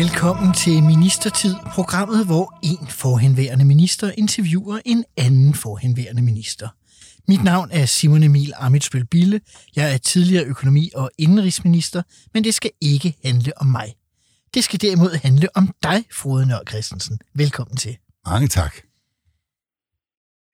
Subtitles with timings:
[0.00, 6.68] Velkommen til Ministertid, programmet, hvor en forhenværende minister interviewer en anden forhenværende minister.
[7.28, 9.40] Mit navn er Simon Emil Amitsbøl Bille.
[9.76, 12.02] Jeg er tidligere økonomi- og indenrigsminister,
[12.34, 13.94] men det skal ikke handle om mig.
[14.54, 17.18] Det skal derimod handle om dig, Frode Nør Christensen.
[17.34, 17.96] Velkommen til.
[18.26, 18.74] Mange tak.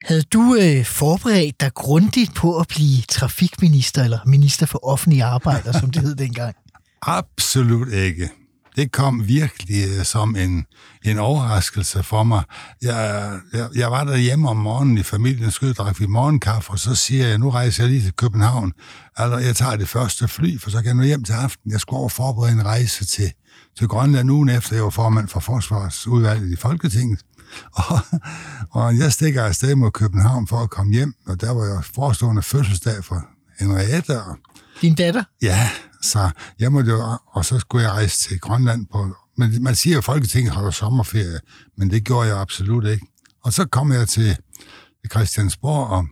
[0.04, 5.72] Havde du øh, forberedt dig grundigt på at blive trafikminister eller minister for offentlige arbejder,
[5.72, 6.56] som det hed dengang?
[7.02, 8.30] Absolut ikke.
[8.76, 10.66] Det kom virkelig øh, som en,
[11.04, 12.42] en overraskelse for mig.
[12.82, 16.78] Jeg, jeg, jeg var der hjemme om morgenen i familien, skulle drikke vi morgenkaffe, og
[16.78, 18.72] så siger jeg, nu rejser jeg lige til København.
[19.16, 21.72] Altså, jeg tager det første fly, for så kan jeg nu hjem til aften.
[21.72, 23.32] Jeg skulle over forberede en rejse til,
[23.78, 27.20] til Grønland ugen efter, jeg var formand for Forsvarsudvalget i Folketinget.
[27.74, 27.98] Og,
[28.70, 32.42] og jeg stikker afsted mod København for at komme hjem, og der var jeg forestående
[32.42, 33.26] fødselsdag for
[33.60, 34.36] Henriette, og
[34.80, 35.24] din datter?
[35.42, 35.70] Ja,
[36.02, 39.94] så jeg måtte jo, og så skulle jeg rejse til Grønland på, men man siger
[39.94, 41.40] jo, at Folketinget holder sommerferie,
[41.76, 43.06] men det gjorde jeg absolut ikke.
[43.44, 44.36] Og så kom jeg til
[45.10, 46.06] Christiansborg, og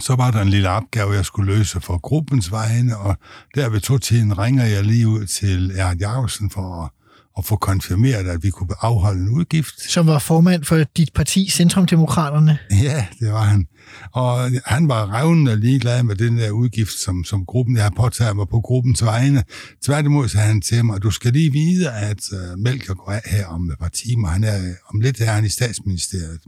[0.00, 3.16] så var der en lille opgave, jeg skulle løse for gruppens vegne, og
[3.54, 6.90] der ved to-tiden ringer jeg lige ud til Erhard Jacobsen for at,
[7.38, 9.90] at få konfirmeret, at vi kunne afholde en udgift.
[9.90, 12.58] Som var formand for dit parti, Centrumdemokraterne.
[12.70, 13.66] Ja, det var han.
[14.12, 18.36] Og han var revnende ligeglad med den der udgift, som, som gruppen, jeg har påtaget
[18.36, 19.44] mig på gruppens vegne.
[19.84, 23.46] Tværtimod sagde han til mig, du skal lige vide, at uh, Melker går af her
[23.46, 24.28] om et par timer.
[24.28, 26.40] Han er, om lidt er han i statsministeriet.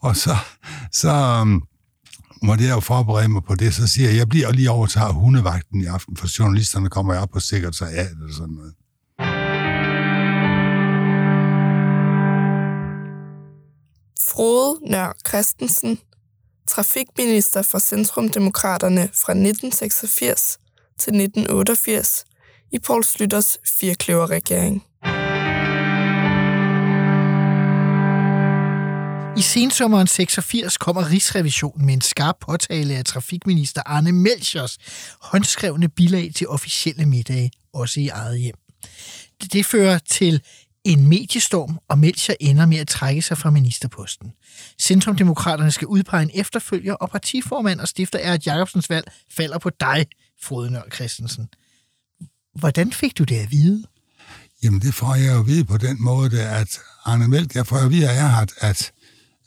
[0.00, 0.36] Og så,
[0.92, 1.62] så um,
[2.42, 3.74] måtte jeg jo forberede mig på det.
[3.74, 7.30] Så siger jeg, jeg bliver lige overtager hundevagten i aften, for journalisterne kommer jeg op
[7.32, 8.72] på sekretariat eller sådan noget.
[14.38, 15.98] Frode Nør Christensen,
[16.68, 20.58] trafikminister for Centrumdemokraterne fra 1986
[20.98, 22.24] til 1988
[22.72, 24.84] i Poul Slytters firkløverregering.
[29.38, 34.78] I sensommeren 86 kommer Rigsrevisionen med en skarp påtale af trafikminister Arne Melchers
[35.20, 38.56] håndskrevne bilag til officielle middage, også i eget hjem.
[39.52, 40.42] Det fører til
[40.88, 44.32] en mediestorm, og Melcher ender med at trække sig fra ministerposten.
[44.80, 49.70] Centrumdemokraterne skal udpege en efterfølger, og partiformand og stifter er, at Jacobsens valg falder på
[49.80, 50.06] dig,
[50.42, 51.48] Frode Nør Christensen.
[52.54, 53.84] Hvordan fik du det at vide?
[54.62, 57.76] Jamen, det får jeg jo at vide på den måde, at Arne Melk, jeg får
[57.76, 58.92] at vide af Erhard, at,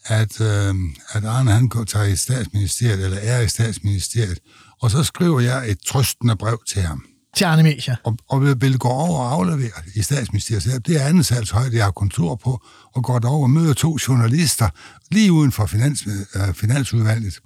[0.05, 0.75] at, øh,
[1.11, 4.39] at Arne han går tager i statsministeriet, eller er i statsministeriet,
[4.81, 7.10] og så skriver jeg et trøstende brev til ham.
[7.35, 7.95] Til Arne Melcher.
[8.03, 10.87] Og, og vil, gå over og aflevere i statsministeriet.
[10.87, 12.61] Det er anden salgshøjde, jeg har kontor på,
[12.93, 14.69] og går derover og møder to journalister
[15.11, 17.39] lige uden for finans, øh, finansudvalget.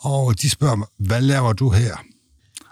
[0.00, 1.96] Og de spørger mig, hvad laver du her?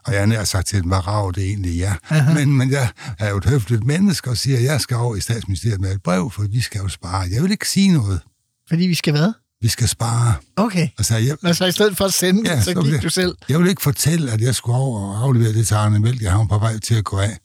[0.06, 1.94] Og jeg har sagt til dem, hvad rager det egentlig ja.
[2.34, 2.88] Men, men jeg
[3.18, 6.02] er jo et høfligt menneske og siger, at jeg skal over i statsministeriet med et
[6.02, 7.28] brev, for vi skal jo spare.
[7.32, 8.20] Jeg vil ikke sige noget.
[8.68, 9.32] Fordi vi skal hvad?
[9.62, 10.34] Vi skal spare.
[10.56, 10.88] Okay.
[10.98, 13.36] Altså, jeg, Altså i stedet for at sende, ja, så, gik jeg- du selv.
[13.48, 16.22] Jeg vil ikke fortælle, at jeg skulle over og aflevere det til Arne Mælk.
[16.22, 17.38] Jeg har på vej til at gå af.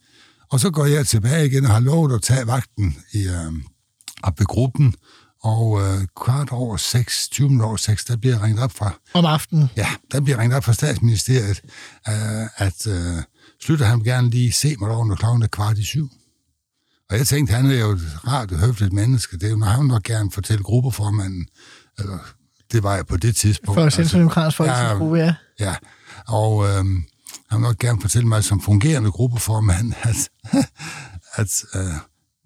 [0.52, 3.54] Og så går jeg tilbage igen og har lovet at tage vagten i, øh,
[4.46, 4.94] gruppen.
[5.44, 8.94] Og øh, kvart over 6, 20 minutter over 6, der bliver jeg ringet op fra,
[9.14, 9.70] Om aftenen.
[9.78, 11.62] ja, der bliver ringet op fra statsministeriet,
[12.10, 13.24] øh, at øh,
[13.62, 16.10] Slytter han gerne lige se mig over, når klokken er kvart i syv.
[17.10, 19.38] Og jeg tænkte, han er jo et rart og høfligt menneske.
[19.38, 21.46] Det er jo, når han nok gerne fortælle gruppeformanden,
[22.00, 22.18] eller
[22.72, 23.82] det var jeg på det tidspunkt.
[23.82, 25.36] For Centrumdemokratens ja, folketingsgruppe, ja.
[25.60, 25.76] Ja,
[26.28, 27.04] og øhm,
[27.50, 30.30] han vil nok gerne fortælle mig som fungerende gruppeformand, at,
[31.36, 31.94] at øh,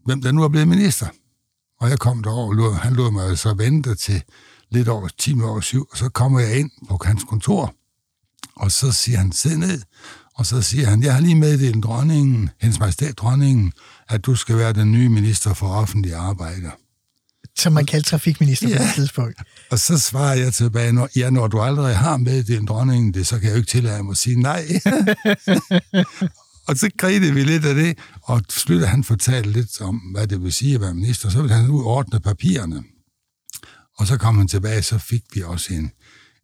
[0.06, 1.08] hvem der nu er blevet minister.
[1.82, 4.23] Og jeg kom derover, og han lod mig så vente til
[4.72, 7.73] lidt over 10 minutter over syv, og så kommer jeg ind på hans kontor,
[8.56, 9.82] og så siger han, sid ned,
[10.35, 13.73] og så siger han, jeg har lige meddelt dronningen, hendes majestæt dronningen,
[14.09, 16.72] at du skal være den nye minister for offentlige arbejder.
[17.57, 18.90] Som man kaldte trafikminister på Ja.
[18.90, 19.41] et tidspunkt.
[19.72, 23.35] Og så svarer jeg tilbage, når, ja, når du allerede har meddelt dronningen det, så
[23.40, 24.66] kan jeg jo ikke tillade mig at sige nej.
[26.67, 30.43] og så grinede vi lidt af det, og slutter han fortalte lidt om, hvad det
[30.43, 31.29] vil sige at være minister.
[31.29, 32.84] Så ville han ud ordne papirerne.
[33.97, 35.91] Og så kom han tilbage, så fik vi også en,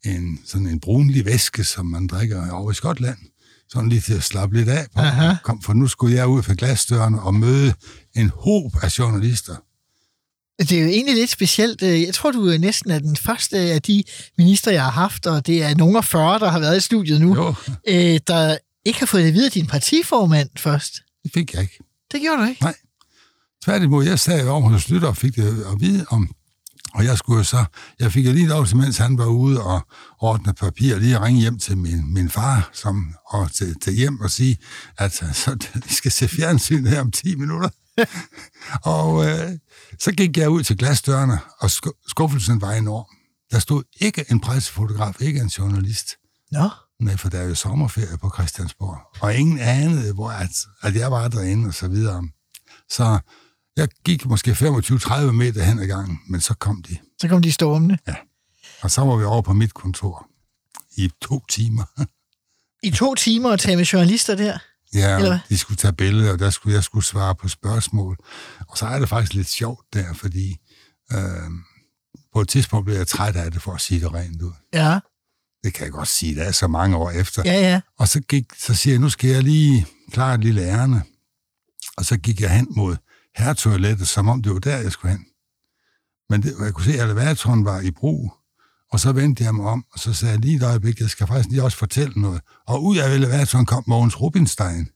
[0.06, 3.18] en, sådan en brunlig væske, som man drikker over i Skotland.
[3.70, 5.02] Sådan lige til at slappe lidt af på.
[5.02, 5.36] Aha.
[5.44, 7.74] Kom, for nu skulle jeg ud fra glasdøren og møde
[8.16, 9.56] en håb af journalister.
[10.60, 11.82] Det er jo egentlig lidt specielt.
[11.82, 14.04] Øh, Jeg tror, du er næsten er den første af de
[14.38, 17.22] minister, jeg har haft, og det er nogen af 40, der har været i studiet
[17.22, 17.54] nu, Jo,
[17.88, 20.94] øh, der ikke har fået det videre din partiformand først.
[21.24, 21.80] det fik jeg ikke.
[22.12, 22.66] Det gjorde du ikke.
[23.66, 26.30] Tværtimod, jeg sad over hos Lytter og fik det at vide om,
[26.94, 27.66] og jeg skulle så,
[28.00, 29.82] jeg fik jo lige lov til, mens han var ude og
[30.20, 34.20] ordne papir, lige at ringe hjem til min, min far, som, og til, til hjem
[34.20, 34.58] og sige,
[34.98, 35.58] at så,
[35.90, 37.70] vi skal se fjernsyn her om 10 minutter.
[38.94, 39.52] og øh,
[40.00, 43.06] så gik jeg ud til glasdørene, og sku- skuffelsen var enorm.
[43.52, 46.16] Der stod ikke en pressefotograf, ikke en journalist.
[46.52, 46.70] Nå,
[47.00, 50.50] Nej, for der er jo sommerferie på Christiansborg, og ingen anede, hvor at,
[50.82, 52.24] at jeg var derinde og så videre.
[52.90, 53.20] Så
[53.78, 56.98] jeg gik måske 25-30 meter hen ad gangen, men så kom de.
[57.22, 57.98] så kom de stormende.
[58.82, 60.28] Og så var vi over på mit kontor
[60.98, 61.84] i to timer.
[62.84, 64.58] I to timer at tale med journalister der.
[64.96, 65.40] Ja, Eller hvad?
[65.50, 68.18] de skulle tage billeder, og der skulle jeg skulle svare på spørgsmål.
[68.68, 70.56] Og så er det faktisk lidt sjovt der, fordi
[71.14, 71.50] øh,
[72.34, 74.52] på et tidspunkt blev jeg træt af det, for at sige det rent ud.
[74.74, 75.00] Ja,
[75.64, 77.42] Det kan jeg godt sige, det er så mange år efter.
[77.46, 77.82] ja, ja.
[78.00, 81.04] Og så, gik, så siger jeg, nu skal jeg lige klare et lille ærne.
[81.98, 82.96] Og så gik jeg hen mod
[83.38, 85.26] herretoilettet, som om det var der, jeg skulle hen.
[86.30, 88.34] Men det, jeg kunne se, at elevatoren var i brug.
[88.96, 91.28] Og så vendte jeg mig om, og så sagde jeg lige et øjeblik, jeg skal
[91.28, 92.42] faktisk lige også fortælle noget.
[92.68, 94.88] Og ud af elevatoren kom Mogens Rubinstein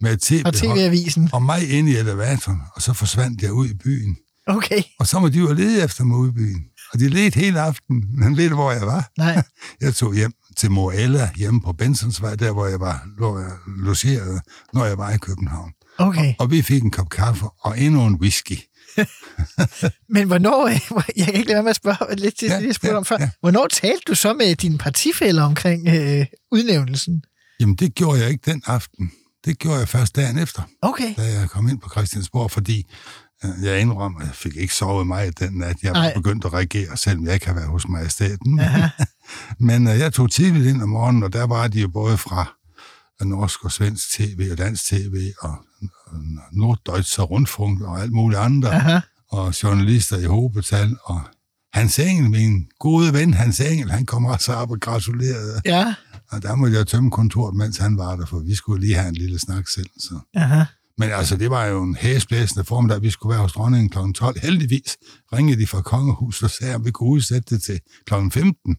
[0.00, 1.30] med et tv Og TV-avisen.
[1.32, 4.16] og mig ind i elevatoren, og så forsvandt jeg ud i byen.
[4.46, 6.64] Okay, Og så må de jo lede efter mig ude i byen.
[6.92, 9.10] Og de ledte hele aften, men ved du, hvor jeg var?
[9.18, 9.42] nej.
[9.80, 13.06] Jeg tog hjem til Moella, hjemme på Bensonsvej, der hvor jeg var
[13.78, 14.40] logeret,
[14.72, 15.72] når jeg var i København.
[15.98, 16.34] Okay.
[16.38, 18.58] Og vi fik en kop kaffe og endnu en whisky.
[20.14, 20.68] Men hvornår,
[21.16, 22.98] jeg kan ikke lade være med at spørge lidt til Ja, det, jeg spurgte ja,
[22.98, 23.16] om før.
[23.20, 23.30] ja.
[23.40, 27.22] Hvornår talte du så med dine partifælder omkring øh, udnævnelsen?
[27.60, 29.10] Jamen, det gjorde jeg ikke den aften.
[29.44, 31.14] Det gjorde jeg først dagen efter, Okay.
[31.16, 32.84] da jeg kom ind på Christiansborg, fordi
[33.44, 35.76] øh, jeg indrømmer, at jeg fik ikke sovet meget den nat.
[35.82, 36.14] Jeg var Nej.
[36.14, 38.60] begyndt at reagere, selvom jeg ikke har været hos majestæten.
[39.68, 42.52] Men øh, jeg tog tidligt ind om morgenen, og der var de jo både fra
[43.20, 45.56] norsk og svensk tv og dansk tv og
[46.52, 48.74] Norddeutscher Rundfunk og alt muligt andre.
[48.74, 49.00] Aha.
[49.30, 51.20] og journalister i hovedbetal, og
[51.72, 55.60] Hans Engel, min gode ven Hans Engel, han kom også op og gratulerede.
[55.64, 55.94] Ja.
[56.30, 59.08] Og der måtte jeg tømme kontoret, mens han var der, for vi skulle lige have
[59.08, 59.90] en lille snak selv.
[59.98, 60.20] Så.
[60.34, 60.64] Aha.
[60.98, 63.02] Men altså, det var jo en hæsblæsende formiddag.
[63.02, 64.12] Vi skulle være hos dronningen kl.
[64.14, 64.40] 12.
[64.40, 64.96] Heldigvis
[65.32, 68.14] ringede de fra kongehuset og sagde, om vi kunne udsætte det til kl.
[68.30, 68.76] 15.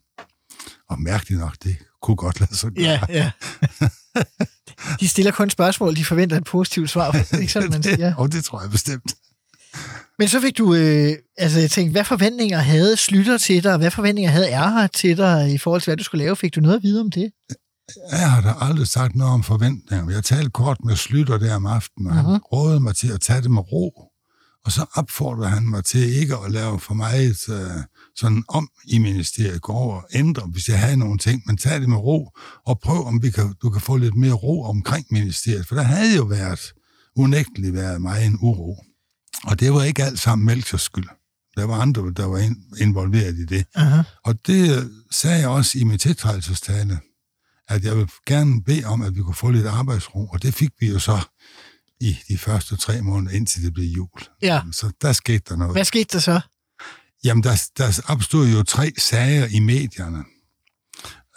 [0.89, 2.85] Og mærkeligt nok, det kunne godt lade sig gøre.
[2.85, 3.31] Ja, ja.
[5.00, 7.12] De stiller kun spørgsmål, de forventer et positivt svar.
[7.12, 8.15] Det ikke sådan, man siger.
[8.15, 9.13] Og det tror jeg bestemt.
[10.19, 13.77] Men så fik du, øh, altså jeg tænkte, hvad forventninger havde Slytter til dig, og
[13.77, 16.35] hvad forventninger havde Erhard til dig i forhold til, hvad du skulle lave?
[16.35, 17.31] Fik du noget at vide om det?
[18.12, 20.12] Jeg har da aldrig sagt noget om forventninger.
[20.12, 22.39] Jeg talte kort med Slytter der om aftenen, og han Mhm.
[22.53, 24.09] rådede mig til at tage det med ro.
[24.65, 27.83] Og så opfordrede han mig til ikke at lave for meget øh,
[28.15, 31.81] sådan om i ministeriet, gå over og ændre, hvis jeg havde nogle ting, men tag
[31.81, 32.29] det med ro,
[32.65, 35.67] og prøv, om vi kan, du kan få lidt mere ro omkring ministeriet.
[35.67, 36.73] For der havde jo været,
[37.15, 38.83] unægteligt været meget en uro.
[39.44, 41.07] Og det var ikke alt sammen Melchers skyld.
[41.57, 43.65] Der var andre, der var in- involveret i det.
[43.75, 44.01] Aha.
[44.25, 47.00] Og det øh, sagde jeg også i min tiltrædelsestale,
[47.68, 50.69] at jeg vil gerne bede om, at vi kunne få lidt arbejdsro, og det fik
[50.79, 51.19] vi jo så
[52.01, 54.09] i de første tre måneder, indtil det blev jul.
[54.42, 54.62] Ja.
[54.71, 55.74] Så der skete der noget.
[55.74, 56.39] Hvad skete der så?
[57.23, 60.23] Jamen, der, der opstod jo tre sager i medierne.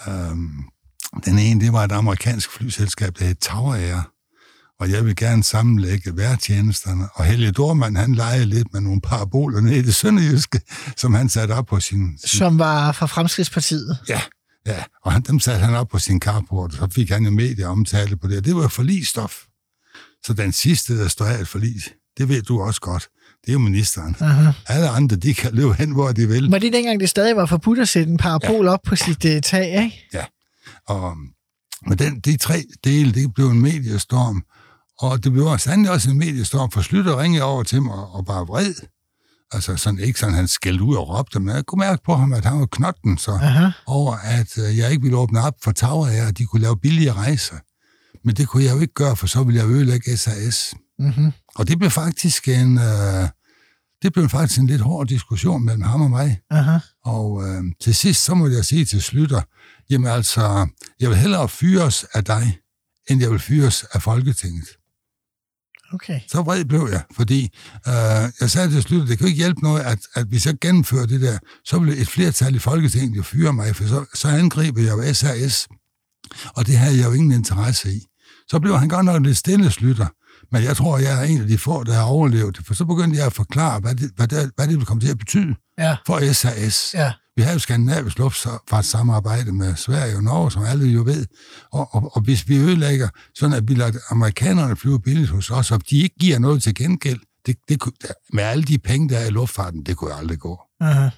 [0.09, 0.65] Øhm,
[1.25, 4.11] den ene, det var et amerikansk flyselskab, der hed Tower Air,
[4.81, 9.61] og jeg vil gerne sammenlægge værtjenesterne, og Helge Dormann, han legede lidt med nogle paraboler
[9.61, 10.61] nede i det sønderjyske,
[10.97, 13.99] som han satte op på sin, sin Som var fra Fremskridspartiet.
[14.09, 14.21] Ja,
[14.67, 14.85] ja.
[15.05, 18.29] Og han, dem satte han op på sin carport, så fik han jo medieomtale på
[18.29, 18.38] det.
[18.38, 19.37] Og det var forlistof.
[20.29, 23.09] Så den sidste, der står af et forlis, det ved du også godt.
[23.41, 24.17] Det er jo ministeren.
[24.21, 24.53] Aha.
[24.67, 26.51] Alle andre, de kan løbe hen, hvor de vil.
[26.51, 28.73] Var det dengang, det stadig var forbudt at sætte en parabol ja.
[28.73, 30.09] op på sit uh, tag, ikke?
[30.87, 31.17] Og
[31.87, 34.43] med den, de tre dele, det blev en mediestorm.
[34.99, 38.47] Og det blev sandelig også en mediestorm, for Slytter ringede over til mig og bare
[38.47, 38.75] vred.
[39.53, 42.33] Altså sådan, ikke sådan, han skældte ud og råbte, men jeg kunne mærke på ham,
[42.33, 43.71] at han var knotten, så Aha.
[43.87, 47.13] over, at øh, jeg ikke ville åbne op for Air, at de kunne lave billige
[47.13, 47.57] rejser.
[48.29, 50.75] Men det kunne jeg jo ikke gøre, for så ville jeg ødelægge SAS.
[50.99, 51.33] Mm-hmm.
[51.55, 53.29] Og det blev faktisk en, øh,
[54.03, 56.41] det blev faktisk en lidt hård diskussion mellem ham og mig.
[56.51, 56.79] Aha.
[57.05, 59.43] Og øh, til sidst, så må jeg sige til Slytter,
[59.91, 60.67] jamen altså,
[61.01, 62.59] jeg vil hellere fyres af dig,
[63.11, 64.69] end jeg vil fyres af Folketinget.
[65.93, 66.21] Okay.
[66.29, 67.45] Så vred blev jeg, fordi
[67.89, 67.93] øh,
[68.41, 71.07] jeg sagde til Slytter, det kan jo ikke hjælpe noget, at, at hvis jeg gennemfører
[71.07, 74.83] det der, så vil et flertal i Folketinget jo fyre mig, for så, så angriber
[74.83, 75.69] jeg jo SAS,
[76.57, 78.05] og det havde jeg jo ingen interesse i.
[78.50, 80.07] Så blev han godt nok lidt stille, Slytter,
[80.52, 82.85] Men jeg tror, jeg er en af de få, der har overlevet det, for så
[82.85, 85.55] begyndte jeg at forklare, hvad det, hvad det, hvad det ville komme til at betyde
[85.78, 85.97] Ja.
[86.07, 86.95] for SAS.
[86.95, 87.12] Ja.
[87.37, 91.26] Vi har jo skandinavisk luftfartssamarbejde med Sverige og Norge, som alle jo ved.
[91.73, 95.71] Og, og, og hvis vi ødelægger, sådan at vi lader amerikanerne flyve billigt hos os,
[95.71, 97.83] og de ikke giver noget til gengæld, det, det,
[98.33, 100.61] med alle de penge, der er i luftfarten, det kunne aldrig gå.
[100.81, 101.09] Aha.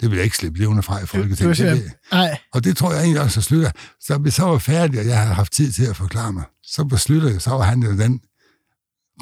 [0.00, 1.58] Det vil jeg ikke slippe levende fra i Folketinget.
[1.58, 3.70] Det, det, Nej, og det tror jeg egentlig også er slutter.
[4.00, 6.84] Så vi så var færdige, og jeg havde haft tid til at forklare mig, så
[6.84, 8.20] besluttede jeg, så var han jo den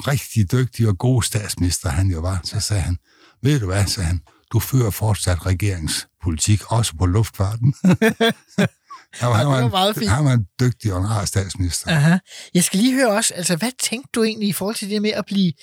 [0.07, 2.41] rigtig dygtige og gode statsminister, han jo var.
[2.43, 2.97] Så sagde han,
[3.43, 4.21] ved du hvad, sagde han,
[4.53, 7.73] du fører fortsat regeringspolitik, også på luftfarten.
[9.13, 10.11] han, var, det var en, meget fint.
[10.11, 11.91] han var en dygtig og en rar statsminister.
[11.91, 12.17] Aha.
[12.53, 15.09] Jeg skal lige høre også, altså hvad tænkte du egentlig i forhold til det med
[15.09, 15.53] at blive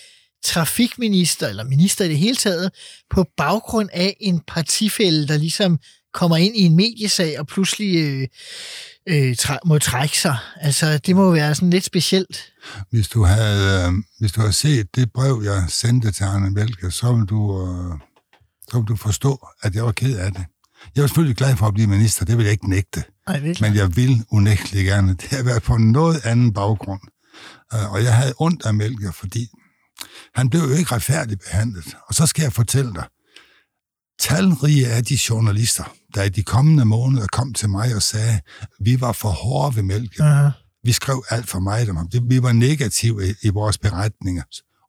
[0.44, 2.70] trafikminister, eller minister i det hele taget,
[3.10, 5.78] på baggrund af en partifælde, der ligesom
[6.14, 8.28] kommer ind i en mediesag og pludselig øh,
[9.08, 10.36] øh, træ, må trække sig.
[10.60, 12.52] Altså, det må være sådan lidt specielt.
[12.90, 16.90] Hvis du havde, øh, hvis du havde set det brev, jeg sendte til Arne Melke,
[16.90, 17.98] så vil du, øh,
[18.70, 20.44] så vil du forstå, at jeg var ked af det.
[20.96, 23.02] Jeg var selvfølgelig glad for at blive minister, det vil jeg ikke nægte.
[23.28, 23.70] Nej, virkelig.
[23.70, 25.10] Men jeg vil unægteligt gerne.
[25.20, 27.00] Det har været på noget anden baggrund.
[27.74, 29.48] Øh, Og jeg havde ondt af Melker, fordi
[30.34, 31.96] han blev jo ikke retfærdigt behandlet.
[32.08, 33.04] Og så skal jeg fortælle dig,
[34.20, 35.84] talrige af de journalister,
[36.14, 38.40] der i de kommende måneder kom til mig og sagde,
[38.80, 40.24] vi var for hårde ved Melker.
[40.24, 40.50] Aha.
[40.84, 42.08] Vi skrev alt for meget om ham.
[42.28, 44.42] Vi var negative i, i vores beretninger.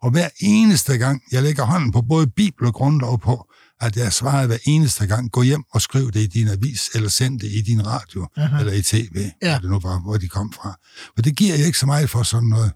[0.04, 4.14] Og hver eneste gang, jeg lægger hånden på både Bibel og grundlov på, at jeg
[4.14, 7.52] svarede hver eneste gang, gå hjem og skriv det i din avis, eller send det
[7.52, 8.60] i din radio, Aha.
[8.60, 9.52] eller i tv, Ja.
[9.52, 9.60] ja.
[9.62, 10.80] det nu var, hvor de kom fra.
[11.16, 12.72] For det giver jeg ikke så meget for sådan noget.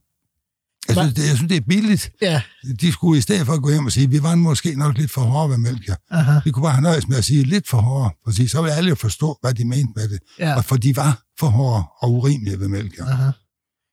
[0.90, 2.12] Jeg synes, det, jeg synes, det er billigt.
[2.22, 2.42] Ja,
[2.82, 5.12] De skulle i stedet for at gå hjem og sige, vi var måske nok lidt
[5.12, 5.96] for hårde ved Melchior.
[6.12, 6.40] aha.
[6.52, 8.90] Kunne bare have nøjes med at sige lidt for hårde, for sige, så ville alle
[8.90, 10.20] jo forstå, hvad de mente med det.
[10.40, 10.56] Ja.
[10.56, 13.06] Og for de var for hårde og urimelige ved Melchior.
[13.06, 13.32] Aha.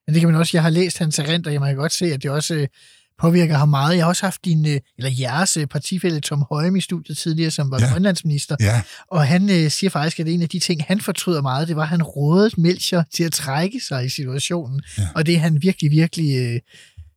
[0.06, 2.12] Men det kan man også, jeg har læst hans erindring, og jeg kan godt se,
[2.12, 2.66] at det også
[3.18, 3.96] påvirker ham meget.
[3.96, 7.50] Jeg har også haft din, øh, eller jeres øh, partifælle Tom Højem i studiet tidligere,
[7.50, 7.92] som var ja.
[7.92, 8.56] Grønlandsminister.
[8.60, 11.76] Ja, Og han øh, siger faktisk, at en af de ting, han fortryder meget, det
[11.76, 14.82] var, at han rådede Melchior til at trække sig i situationen.
[14.98, 15.08] Ja.
[15.14, 16.60] Og det er han virkelig, virkelig øh,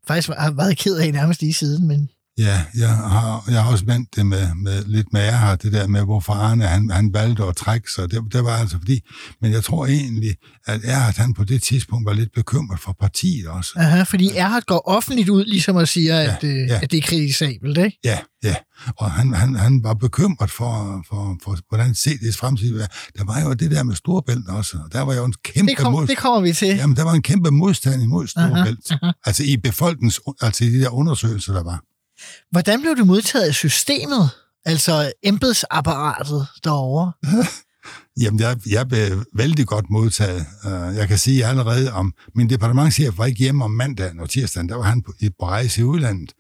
[0.08, 1.88] faktisk har været ked af nærmest lige siden.
[1.88, 5.74] Men Ja, jeg har, jeg har også vendt det med, med lidt med her, det
[5.74, 8.12] der med, hvorfor Arne han, han valgte at trække sig.
[8.12, 9.00] Det, det var altså fordi,
[9.42, 13.48] men jeg tror egentlig, at Erhard han på det tidspunkt var lidt bekymret for partiet
[13.48, 13.72] også.
[13.76, 16.80] aha, fordi Erhard går offentligt ud ligesom og siger, ja, at, øh, ja.
[16.82, 17.98] at det er kritisabelt, ikke?
[18.04, 18.56] Ja, ja.
[18.98, 22.88] Og han, han, han var bekymret for, for, for hvordan CD's fremtid var.
[23.18, 25.78] Der var jo det der med Storbælt også, og der var jo en kæmpe Det,
[25.78, 26.08] kom, mod...
[26.08, 26.68] det kommer vi til.
[26.68, 28.92] Jamen, der var en kæmpe modstand imod Storbælt.
[28.92, 29.12] Aha, aha.
[29.26, 31.84] Altså i befolkningens, altså i de der undersøgelser, der var.
[32.52, 34.30] Hvordan blev det modtaget af systemet?
[34.66, 37.12] Altså embedsapparatet derovre?
[38.22, 40.46] Jamen, jeg, jeg blev vældig godt modtaget.
[40.66, 42.14] Uh, Jeg kan sige allerede om...
[42.36, 45.46] Min departementchef var ikke hjemme om mandagen og tirsdagen, der var han på, i- på
[45.46, 46.34] rejse i udlandet.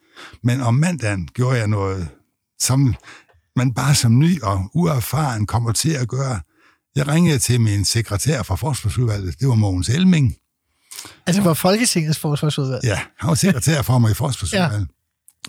[0.43, 2.07] Men om mandagen gjorde jeg noget,
[2.61, 2.95] som
[3.55, 6.39] man bare som ny og uerfaren kommer til at gøre.
[6.95, 10.35] Jeg ringede til min sekretær fra Forsvarsudvalget, det var Mogens Elming.
[11.27, 12.83] Altså for Folketingets forsvarsudvalg?
[12.83, 14.79] Ja, han var sekretær for mig i Forsvarsudvalget.
[14.79, 14.85] Ja.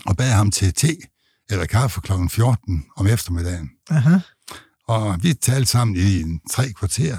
[0.05, 0.97] Og bad ham til te
[1.49, 2.11] eller kaffe kl.
[2.29, 3.69] 14 om eftermiddagen.
[3.89, 4.17] Aha.
[4.87, 7.17] Og vi talte sammen i en tre kvarter,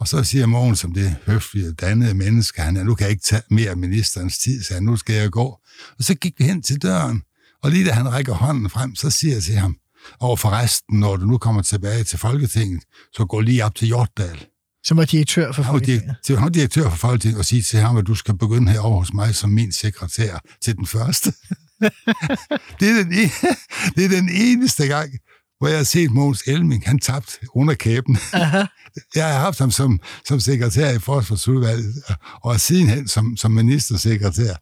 [0.00, 3.22] og så siger Mogens, som det høflige, dannede menneske, han er, nu kan jeg ikke
[3.22, 5.44] tage mere af ministerens tid, så nu skal jeg gå.
[5.98, 7.22] Og så gik vi hen til døren,
[7.62, 9.76] og lige da han rækker hånden frem, så siger jeg til ham,
[10.20, 13.86] og for resten, når du nu kommer tilbage til Folketinget, så gå lige op til
[13.86, 14.46] Hjortdal.
[14.84, 16.16] Som var direktør for Han var, Folketinget.
[16.28, 19.12] han var direktør for Folketinget, og sige til ham, at du skal begynde herovre hos
[19.12, 21.32] mig som min sekretær til den første.
[22.80, 23.54] Det, er den, e-
[23.96, 25.10] det er den eneste gang,
[25.58, 28.18] hvor jeg har set Mogens Elming, han tabte under kæben.
[28.32, 28.64] Aha.
[29.16, 31.94] Jeg har haft ham som, som sekretær i Forsvarsudvalget,
[32.42, 34.54] og sidenhen som, som ministersekretær.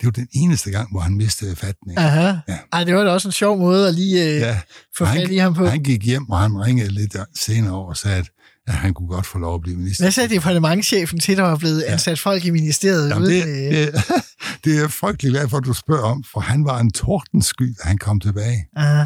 [0.00, 1.98] Det var den eneste gang, hvor han mistede fatning.
[1.98, 2.32] Aha.
[2.48, 2.58] Ja.
[2.72, 4.60] Ej, det var da også en sjov måde at lige øh, Ja,
[4.98, 5.66] få fat i ham på.
[5.66, 8.28] Han gik hjem, og han ringede lidt senere over og sagde, at,
[8.70, 10.04] at han kunne godt få lov at blive minister.
[10.04, 13.08] Hvad sagde departementchefen til, der var blevet ansat folk i ministeriet?
[13.08, 14.04] Jamen, uden, det, øh, det,
[14.64, 17.74] det er jeg frygtelig glad for, at du spørger om, for han var en tordensky,
[17.82, 18.66] da han kom tilbage.
[18.76, 19.04] Aha.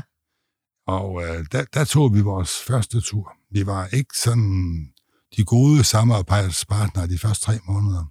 [0.87, 3.33] Og øh, der, der tog vi vores første tur.
[3.52, 4.76] Vi var ikke sådan
[5.37, 8.04] de gode samarbejdspartnere de første tre måneder.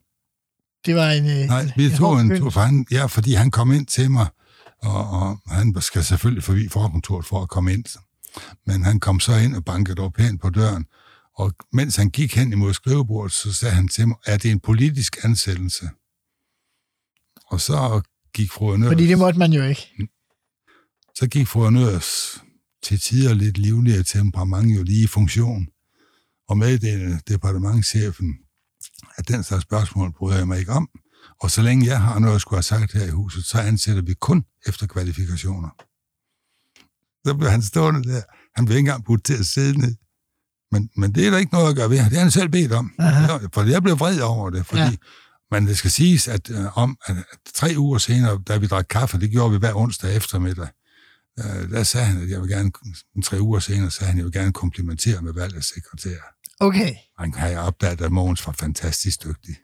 [0.86, 1.26] Det var en...
[1.26, 3.86] Øh, Nej, vi en tog hård en tur, for han, ja, fordi han kom ind
[3.86, 4.28] til mig,
[4.82, 7.86] og, og han skal selvfølgelig forbi forkontoret for at komme ind.
[8.68, 10.86] Men han kom så ind og bankede op pænt på døren,
[11.36, 14.60] og mens han gik hen imod skrivebordet, så sagde han til mig, er det en
[14.60, 15.90] politisk ansættelse?
[17.52, 18.02] Og så
[18.34, 20.08] gik fru Nørs, Fordi det måtte man jo ikke.
[21.16, 22.42] så gik fru Nørs
[22.84, 25.68] til tider lidt livligere temperament jo lige i funktion,
[26.48, 28.38] og meddelte departementchefen,
[29.18, 30.90] at den slags spørgsmål bryder jeg mig ikke om,
[31.40, 34.02] Og så længe jeg har noget at skulle have sagt her i huset, så ansætter
[34.02, 35.70] vi kun efter kvalifikationer.
[37.26, 38.22] Så blev han stående der.
[38.56, 39.96] Han blev ikke engang budt til at sidde ned.
[40.74, 41.98] Men, men det er der ikke noget at gøre ved.
[41.98, 42.92] Det har han selv bedt om.
[43.00, 43.38] Aha.
[43.54, 44.92] For jeg blev vred over det, fordi Ja.
[45.52, 48.86] men det skal siges, at øh, om at, at tre uger senere, da vi drak
[48.90, 50.68] kaffe, det gjorde vi hver onsdag eftermiddag,
[51.40, 52.72] øh, der sagde han, at jeg vil gerne,
[53.24, 56.18] tre uger senere sagde han, at jeg vil gerne komplimentere med valg af sekretær.
[56.60, 56.94] Okay.
[57.20, 59.56] Han har jeg opdaget, at Mogens var fantastisk dygtig.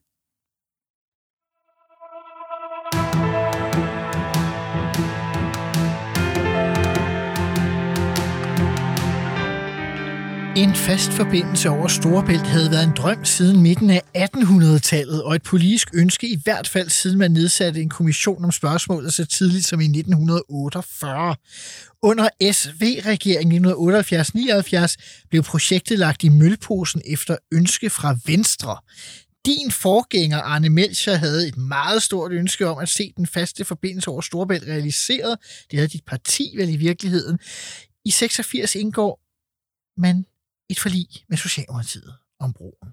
[10.59, 15.43] En fast forbindelse over Storebælt havde været en drøm siden midten af 1800-tallet, og et
[15.43, 19.79] politisk ønske i hvert fald siden man nedsatte en kommission om spørgsmålet så tidligt som
[19.81, 21.35] i 1948.
[22.01, 23.69] Under SV-regeringen i
[25.23, 28.77] 1978-79 blev projektet lagt i mølposen efter ønske fra Venstre.
[29.45, 34.09] Din forgænger, Arne Melcher, havde et meget stort ønske om at se den faste forbindelse
[34.09, 35.37] over Storebælt realiseret.
[35.71, 37.39] Det havde dit parti vel i virkeligheden.
[38.05, 39.21] I 86 indgår
[39.97, 40.25] man
[40.69, 42.89] et forlig med Socialdemokratiet om broen.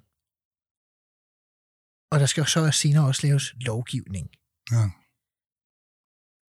[2.12, 4.28] Og der skal jo så senere også laves lovgivning.
[4.72, 4.90] Ja.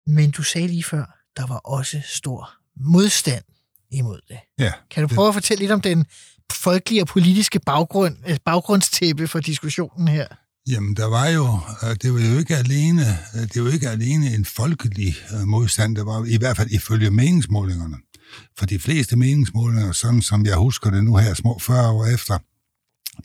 [0.06, 1.04] Men du sagde lige før,
[1.36, 3.44] der var også stor modstand
[3.90, 4.38] imod det.
[4.58, 6.06] Ja, Kan du prøve at fortælle lidt om den
[6.52, 10.26] folkelige og politiske baggrund, øh, baggrundstæppe for diskussionen her?
[10.68, 11.44] Jamen, der var jo,
[11.82, 13.02] øh, det var jo ikke alene,
[13.34, 17.96] øh, det var ikke alene en folkelig modstand, der var i hvert fald ifølge meningsmålingerne.
[18.58, 22.38] For de fleste meningsmålinger, sådan som jeg husker det nu her, små 40 år efter,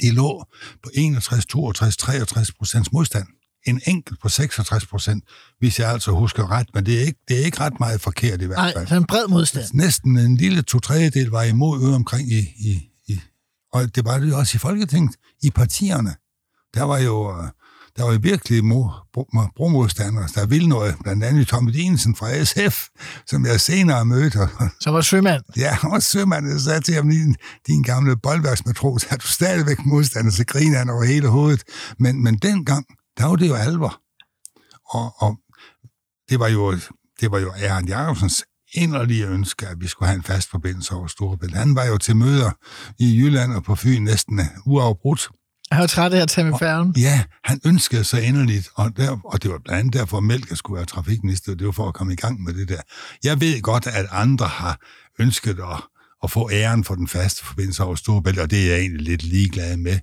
[0.02, 0.46] de lå
[0.84, 3.28] på 61, 62, 63 procents modstand.
[3.68, 5.24] En enkelt på 66 procent,
[5.60, 8.42] hvis jeg altså husker ret, men det er ikke, det er ikke ret meget forkert
[8.42, 8.88] i hvert Nej, fald.
[8.88, 9.66] så en bred modstand.
[9.74, 13.20] Næsten en lille to tredjedel var imod ude omkring i, i, i,
[13.74, 16.16] og det var det jo også i Folketinget, i partierne.
[16.74, 17.50] Der var jo, øh,
[17.98, 22.44] der var jo virkelig mo- bro- bromodstandere, der ville noget, blandt andet Tommy Dinesen fra
[22.44, 22.88] SF,
[23.28, 24.40] som jeg senere mødte.
[24.80, 25.44] Så var sømand.
[25.58, 27.36] ja, og sømanden sagde til ham, din,
[27.68, 31.64] din gamle boldværksmatros, er du stadigvæk modstander, så griner han over hele hovedet.
[32.00, 32.86] Men, men dengang,
[33.18, 34.02] der var det jo alvor.
[34.90, 35.38] Og, og
[36.30, 36.72] det var jo,
[37.22, 38.44] det var jo Erhard Jacobsens
[38.74, 41.56] inderlige ønske, at vi skulle have en fast forbindelse over Storebælt.
[41.56, 42.52] Han var jo til møder
[43.00, 45.30] i Jylland og på Fyn næsten uafbrudt.
[45.72, 46.94] Jeg var træt af at tage med færgen.
[46.98, 50.56] Ja, han ønskede sig inderligt, og, der, og det var blandt andet derfor, at Melker
[50.56, 51.56] skulle være trafikminister.
[51.56, 52.82] Det var for at komme i gang med det der.
[53.24, 54.80] Jeg ved godt, at andre har
[55.20, 55.84] ønsket at,
[56.24, 59.24] at få æren for den faste forbindelse over Storebælt, og det er jeg egentlig lidt
[59.24, 60.00] ligeglad med,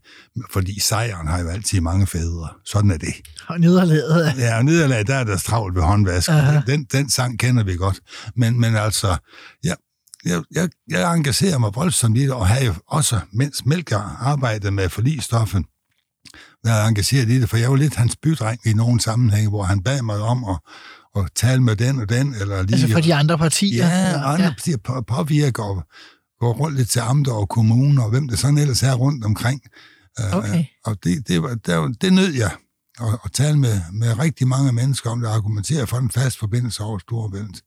[0.53, 2.48] fordi sejren har jo altid mange fædre.
[2.64, 3.14] Sådan er det.
[3.46, 4.35] Og nederlaget.
[4.38, 6.35] Ja, og nederlag, der er der travlt ved håndvasken.
[6.35, 6.61] Aha.
[6.66, 8.01] Den, den sang kender vi godt.
[8.37, 9.16] Men, men altså,
[9.64, 9.77] jeg,
[10.25, 14.71] jeg, jeg, jeg engagerer mig voldsomt i det, og har jo også, mens Melker arbejdede
[14.71, 15.65] med forlistoffen,
[16.65, 19.63] der er engageret i det, for jeg var lidt hans bydreng i nogle sammenhænge, hvor
[19.63, 20.59] han bad mig om at,
[21.17, 22.75] at tale med den og den, eller lige...
[22.75, 23.87] Altså for de andre partier.
[23.87, 24.51] Ja, og andre ja.
[24.51, 25.83] partier på, påvirker og
[26.41, 29.61] går rundt lidt til amter og kommuner, og hvem det sådan ellers er rundt omkring.
[30.21, 30.65] Øh, Okay.
[30.85, 32.51] Og det, det, var, der, det nød jeg
[33.01, 36.83] at, at tale med, med rigtig mange mennesker om, der argumenterer for en fast forbindelse
[36.83, 37.63] over Storebælt.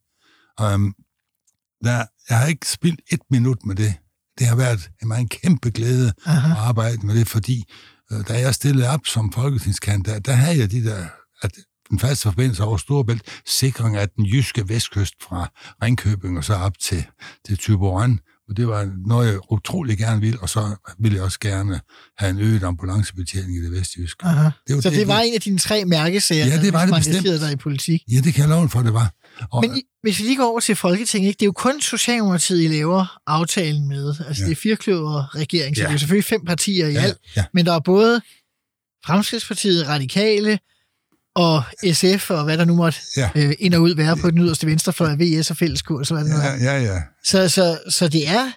[0.61, 0.95] Um,
[1.85, 3.93] der, jeg har ikke spildt et minut med det.
[4.39, 6.51] Det har været en meget kæmpe glæde Aha.
[6.51, 7.63] at arbejde med det, fordi
[8.11, 11.05] øh, da jeg stillede op som folketingskandidat, der havde jeg de der,
[11.41, 11.51] at
[11.89, 15.51] den faste forbindelse over Storebælt, sikring af den jyske vestkyst fra
[15.83, 17.05] Ringkøbing og så op til,
[17.45, 18.19] til Thyborøn.
[18.49, 21.81] Og det var noget, jeg utrolig gerne ville, og så ville jeg også gerne
[22.17, 24.25] have en øget ambulancebetjening i det vestjyske.
[24.25, 24.49] Aha.
[24.67, 26.89] Det var Så det, det var en af dine tre mærkesager, Ja, det var det
[26.89, 27.15] man bestemt.
[27.17, 28.01] engagerede dig i politik.
[28.11, 29.13] Ja, det kan jeg love for, det var.
[29.51, 31.37] Og, Men i, hvis vi lige går over til Folketinget, ikke?
[31.37, 34.15] det er jo kun Socialdemokratiet, I laver aftalen med.
[34.27, 34.49] Altså Ja.
[34.49, 35.85] det er firekløver regering, så Ja.
[35.85, 37.17] det er jo selvfølgelig fem partier i ja, alt.
[37.35, 38.21] ja, Men der er både
[39.05, 40.59] Fremskridspartiet, Radikale
[41.35, 44.39] og SF, og hvad der nu måtte ja, øh, ind og ud være på den
[44.39, 46.71] yderste venstrefløj, VS og fælleskurs, og hvad det nu er.
[46.71, 47.01] ja, ja, ja.
[47.23, 48.51] Så, så, så det er,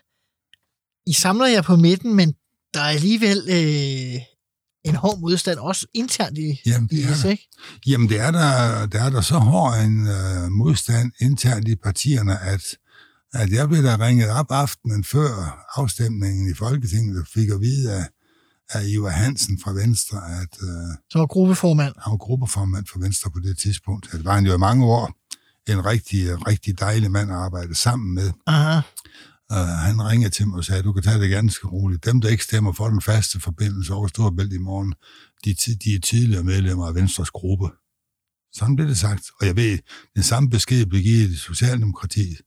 [1.07, 2.33] I samler jer på midten, men
[2.75, 4.21] der er alligevel øh,
[4.85, 7.31] en hård modstand, også internt i, Jamen, i det er S, der.
[7.31, 7.49] ikke?
[7.87, 12.41] Jamen, det er der, der, er der så hård en øh, modstand internt i partierne,
[12.43, 12.63] at,
[13.33, 17.93] at jeg blev der ringet op aftenen før afstemningen i Folketinget, og fik at vide
[17.93, 18.05] af,
[18.71, 21.95] af Ivar Hansen fra Venstre, at øh, Som var gruppeformand.
[22.05, 24.09] han var gruppeformand for Venstre på det tidspunkt.
[24.13, 25.15] Det var han jo i mange år.
[25.73, 28.33] En rigtig, rigtig dejlig mand at arbejde sammen med.
[28.47, 28.81] Aha.
[29.53, 32.05] Uh, han ringede til mig og sagde, du kan tage det ganske roligt.
[32.05, 34.95] Dem, der ikke stemmer for den faste forbindelse over Storebælt i morgen,
[35.45, 35.55] de,
[35.85, 37.69] de er tidligere medlemmer af Venstres gruppe.
[38.53, 39.25] Sådan blev det sagt.
[39.41, 39.79] Og jeg ved,
[40.15, 42.39] den samme besked blev givet i Socialdemokratiet,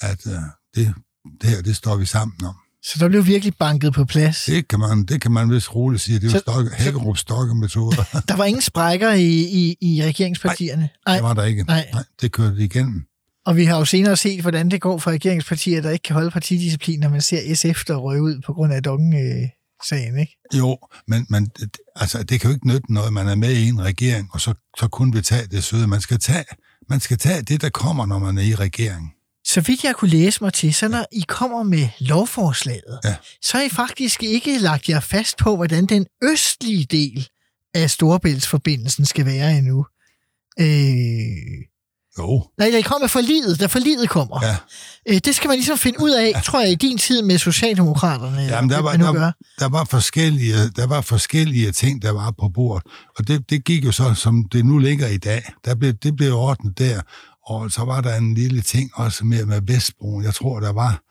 [0.00, 0.32] at uh,
[0.74, 0.94] det,
[1.40, 2.56] det her, det står vi sammen om.
[2.86, 4.44] Så der blev virkelig banket på plads.
[4.44, 6.14] Det kan man, det kan man vist roligt sige.
[6.14, 8.02] Det er jo Så- stokke, Hækkerup stokke-metoder.
[8.28, 10.88] Der var ingen sprækker i, i, i regeringspartierne.
[11.08, 11.62] det var der ikke.
[11.64, 11.86] Nej.
[11.92, 13.02] Nej, det kørte de igennem.
[13.46, 16.30] Og vi har jo senere set, hvordan det går for regeringspartier, der ikke kan holde
[16.30, 20.36] partidisciplin, når man ser SF, der røg ud på grund af Dongen-sagen, ikke?
[20.54, 21.50] Jo, men, men
[21.96, 24.54] altså, det kan jo ikke nytte noget, man er med i en regering, og så,
[24.78, 25.86] så kun vil tage det søde.
[25.86, 26.44] Man skal tage,
[26.88, 29.12] man skal tage det, der kommer, når man er i regering.
[29.56, 33.14] Så vidt jeg kunne læse mig til, så når I kommer med lovforslaget, Ja.
[33.42, 37.28] så har I faktisk ikke lagt jer fast på, hvordan den østlige del
[37.74, 39.86] af Storebæltsforbindelsen skal være endnu.
[40.60, 40.66] Øh,
[42.18, 44.44] Jo, nej, der kommer forliget, da forliget kommer.
[44.44, 44.56] ja.
[45.08, 48.40] Øh, det skal man ligesom finde ud af, tror jeg, i din tid med Socialdemokraterne.
[48.42, 49.32] Jamen, der var, der, gør.
[49.58, 52.86] der, var forskellige, der var forskellige ting, der var på bordet.
[53.18, 55.42] Og det, det gik jo så, som det nu ligger i dag.
[55.64, 57.00] Der blev, det blev ordnet der.
[57.46, 60.24] Og så var der en lille ting også med, med Vestbroen.
[60.24, 61.02] Jeg tror, der var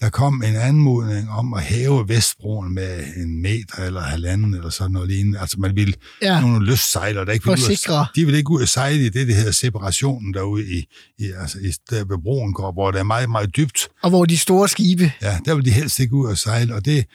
[0.00, 4.92] der kom en anmodning om at hæve Vestbroen med en meter eller halvanden eller sådan
[4.92, 5.38] noget lignende.
[5.40, 6.40] Altså man ville Ja.
[6.40, 9.28] nogle lystsejlere, der ikke ville ud at- de vil ikke ud og sejle i det,
[9.28, 10.84] der hedder separationen derude i,
[11.18, 13.88] i, altså i der ved broen går, hvor det er meget, meget dybt.
[14.02, 15.12] Og hvor de store skibe...
[15.22, 17.06] Ja, der vil de helst ikke ud og sejle, og det,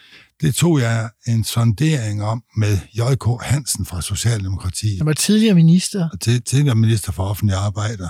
[0.41, 3.25] det tog jeg en sondering om med J.K.
[3.41, 6.09] Hansen fra Socialdemokratiet, Der var tidligere minister.
[6.21, 8.09] til, tidligere minister for offentlige arbejder.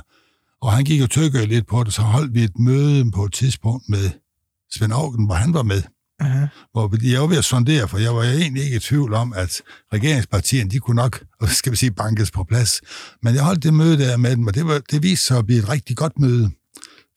[0.61, 3.33] Og han gik og tykkede lidt på det, så holdt vi et møde på et
[3.33, 4.09] tidspunkt med
[4.71, 5.83] Svend Augen, hvor han var med.
[6.19, 6.45] Aha.
[6.71, 9.61] Hvor jeg var ved at sondere, for jeg var egentlig ikke i tvivl om, at
[9.93, 11.23] regeringspartierne, de kunne nok,
[11.59, 12.81] skal vi sige, bankes på plads.
[13.23, 15.45] Men jeg holdt det møde der med dem, og det, var, det viste sig at
[15.45, 16.51] blive et rigtig godt møde.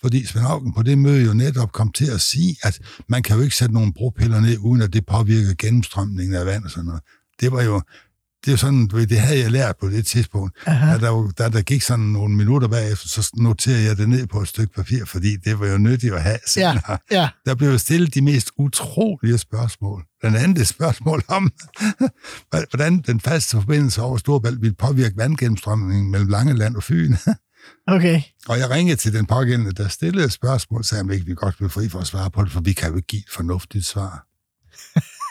[0.01, 2.79] Fordi Svend Augen på det møde jo netop kom til at sige, at
[3.09, 6.65] man kan jo ikke sætte nogle bropiller ned, uden at det påvirker gennemstrømningen af vand
[6.65, 7.03] og sådan noget.
[7.41, 7.83] Det var jo,
[8.45, 10.57] det er sådan, du ved, det havde jeg lært på det tidspunkt.
[10.67, 10.93] Aha.
[10.93, 14.27] Da der, jo- da der gik sådan nogle minutter bagefter, så noterede jeg det ned
[14.27, 16.39] på et stykke papir, fordi det var jo nyttigt at have.
[16.57, 16.99] Ja, senere.
[17.11, 17.29] ja.
[17.47, 20.05] Der blev stillet de mest utrolige spørgsmål.
[20.21, 21.53] Blandt andet et spørgsmål om,
[22.71, 27.15] hvordan den faste forbindelse over Storbælt ville påvirke vandgennemstrømningen mellem Langeland og Fyn.
[27.89, 28.23] Okay.
[28.49, 31.61] og jeg ringede til den pågældende, der stillede et spørgsmål, sagde, om ikke vi godt
[31.61, 33.87] ville fri for at svare på det, for vi kan jo ikke give et fornuftigt
[33.87, 34.25] svar.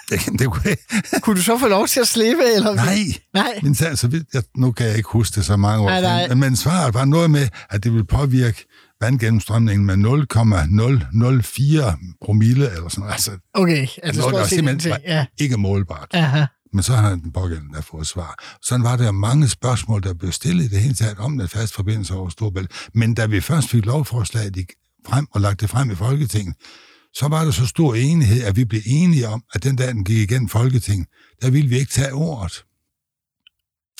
[0.10, 0.78] Det, det kunne jeg.
[1.22, 2.44] Kunne du så få lov til at slippe?
[2.56, 2.74] Eller?
[2.74, 2.98] Nej,
[3.34, 3.60] Nej.
[3.64, 6.02] men så, så vidt, jeg, nu kan jeg ikke huske det så mange år Nej,
[6.02, 6.26] nej.
[6.26, 8.66] siden, men svaret var noget med, at det ville påvirke
[9.02, 13.14] vandgennemstrømningen med 0,004 promille, eller sådan noget.
[13.14, 15.26] Altså, Okay, altså noget, der stort set simpelthen var Ja.
[15.40, 16.08] ikke målbart.
[16.14, 16.46] Aha.
[16.74, 18.44] Men så har den pågældende der fået svar.
[18.62, 21.74] Sådan var der mange spørgsmål, der blev stillet i det hele taget om den fast
[21.74, 22.72] forbindelse over Storbælt.
[22.94, 24.58] Men da vi først fik lovforslaget
[25.08, 26.56] frem og lagt det frem i Folketinget,
[27.16, 30.04] så var der så stor enighed, at vi blev enige om, at den dag, den
[30.04, 31.08] gik igennem Folketinget,
[31.42, 32.66] der ville vi ikke tage ordet.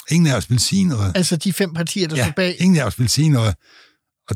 [0.10, 1.12] Ingen af os ville sige noget.
[1.18, 2.56] Altså de fem partier, der Ja, stod bag.
[2.60, 3.56] ingen af os ville sige noget.
[4.30, 4.36] Og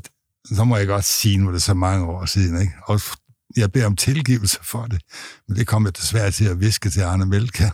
[0.55, 2.73] så må jeg godt sige, nu er det så mange år siden, ikke?
[2.83, 3.01] Og
[3.57, 5.01] jeg beder om tilgivelse for det.
[5.47, 7.69] Men det kom jeg desværre til at viske til Arne Melka.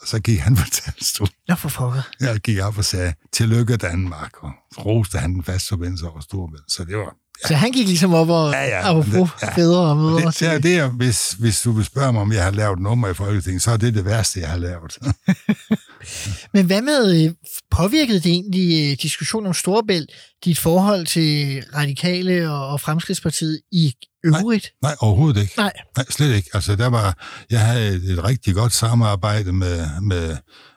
[0.00, 1.32] Og så gik han på talerstolen.
[1.48, 2.02] Nå for pokker.
[2.20, 6.72] Jeg gik op og sagde, tillykke Danmark, og roste han den faste forbindelse over Storbælt.
[6.72, 7.14] Så det var...
[7.46, 8.90] Så han gik ligesom op og Ja, ja.
[8.90, 9.54] apropos Ja.
[9.56, 10.26] fædre og mødre.
[10.26, 13.08] Det, det, det er, hvis, hvis du vil spørge mig, om jeg har lavet nummer
[13.08, 14.98] i Folketinget, så er det det værste, jeg har lavet.
[16.54, 17.32] Men hvad med, øh,
[17.70, 20.10] påvirkede det egentlig øh, diskussionen om Storebælt,
[20.44, 23.92] dit forhold til Radikale og, og Fremskridspartiet i
[24.24, 24.70] øvrigt?
[24.82, 25.54] Nej, overhovedet ikke.
[25.56, 25.72] Nej.
[25.96, 26.50] Nej, slet ikke.
[26.54, 27.18] Altså, der var,
[27.50, 30.36] jeg havde et, rigtig godt samarbejde med, med,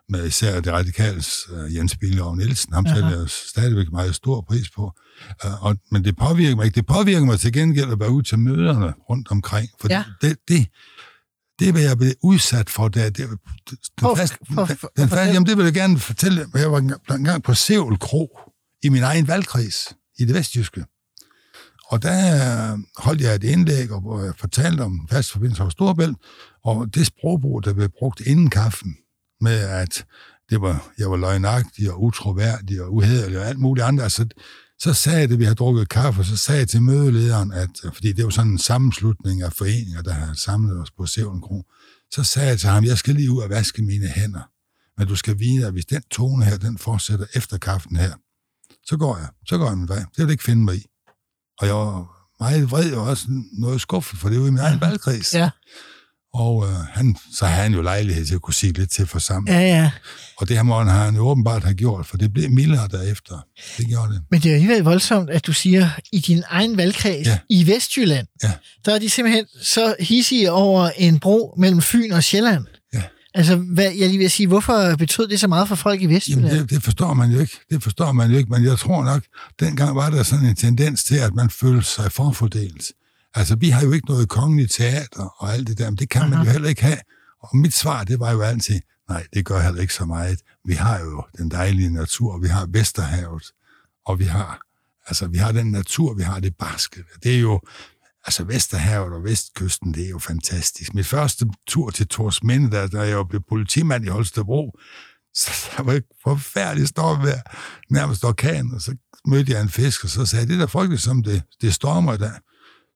[0.10, 2.74] med især det radikales uh, Jens Bilgaard Nielsen.
[2.74, 4.92] Ham sætter jeg stadigvæk meget stor pris på.
[5.62, 6.76] Og, men det påvirker mig ikke.
[6.76, 9.70] Det påvirker mig til gengæld at være ude til møderne rundt omkring.
[9.82, 10.04] For Ja.
[10.22, 10.68] det, det,
[11.60, 15.34] det, hvad jeg blev udsat for, der, det, den For- fast, for- for- den fast,
[15.34, 16.46] jamen, det vil jeg gerne fortælle.
[16.56, 16.78] Jeg var
[17.12, 18.40] engang- på Sevel Kro
[18.84, 20.86] i min egen valgkreds i det vestjyske.
[21.88, 25.70] Og der øh, holdt jeg et indlæg, og hvor jeg fortalte om fast forbindelse over
[25.70, 26.18] Storbælt,
[26.64, 28.96] og det sprogbrug, der blev brugt inden kaffen,
[29.42, 30.06] med at
[30.50, 34.04] det var, jeg var løgnagtig og utroværdig og uhederlig og alt muligt andet.
[34.04, 34.26] Altså,
[34.80, 37.94] så sagde jeg, da vi har drukket kaffe, så sagde jeg til mødelederen, at, øh,
[37.94, 41.64] fordi det var sådan en sammenslutning af foreninger, der har samlet os på Sevlen Kro,
[42.12, 44.50] så sagde jeg til ham, jeg skal lige ud og vaske mine hænder.
[44.98, 48.14] Men du skal vide, at hvis den tone her, den fortsætter efter kaffen her,
[48.86, 49.28] så går jeg.
[49.46, 50.00] Så går jeg min vej.
[50.00, 50.86] Det vil jeg ikke finde mig i.
[51.60, 52.08] Og jeg var
[52.40, 55.34] meget vred og også noget skuffet, for det var i min egen valgkreds.
[55.34, 55.50] Ja.
[56.34, 59.62] Og øh, han, så havde han jo lejlighed til at kunne sige lidt til forsamlingen.
[59.62, 59.92] Ja, ja.
[60.38, 63.46] Og det her må han jo åbenbart have gjort, for det blev mildere derefter.
[63.78, 64.22] Det gjorde det.
[64.32, 67.38] Men det er alligevel voldsomt, at du siger, i din egen valgkreds Ja.
[67.50, 68.52] i Vestjylland, Ja.
[68.86, 72.66] der er de simpelthen så hissige over en bro mellem Fyn og Sjælland.
[72.94, 73.02] Ja.
[73.36, 76.46] Altså, hvad, jeg lige vil sige, hvorfor betød det så meget for folk i Vestjylland?
[76.48, 77.54] Jamen, det, det forstår man jo ikke.
[77.70, 79.24] Det forstår man jo ikke, men jeg tror nok,
[79.60, 82.84] dengang var der sådan en tendens til, at man følte sig forfordelt.
[83.36, 86.22] Altså, vi har jo ikke noget kongeligt teater og alt det der, men det kan
[86.22, 86.30] Aha.
[86.30, 87.00] man jo heller ikke have.
[87.44, 90.40] Og mit svar, det var jo altid, nej, det gør heller ikke så meget.
[90.66, 93.44] Vi har jo den dejlige natur, vi har Vesterhavet,
[94.06, 94.60] og vi har,
[95.08, 97.04] altså, vi har den natur, vi har det barske.
[97.24, 97.62] Det er jo,
[98.26, 100.94] altså Vesterhavet og Vestkysten, det er jo fantastisk.
[100.94, 104.80] Mit første tur til Torsminde, der, der jeg blev politimand i Holstebro,
[105.40, 107.42] så der var et forfærdeligt stormvejr,
[107.90, 111.02] nærmest orkan, og så mødte jeg en fisk, og så sagde det er da frygteligt,
[111.02, 112.32] som det, det stormer der.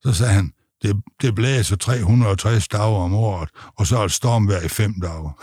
[0.08, 4.62] Så sagde han, det, det blæser 360 dage om året, og så er det stormvejr
[4.62, 5.30] i fem dage.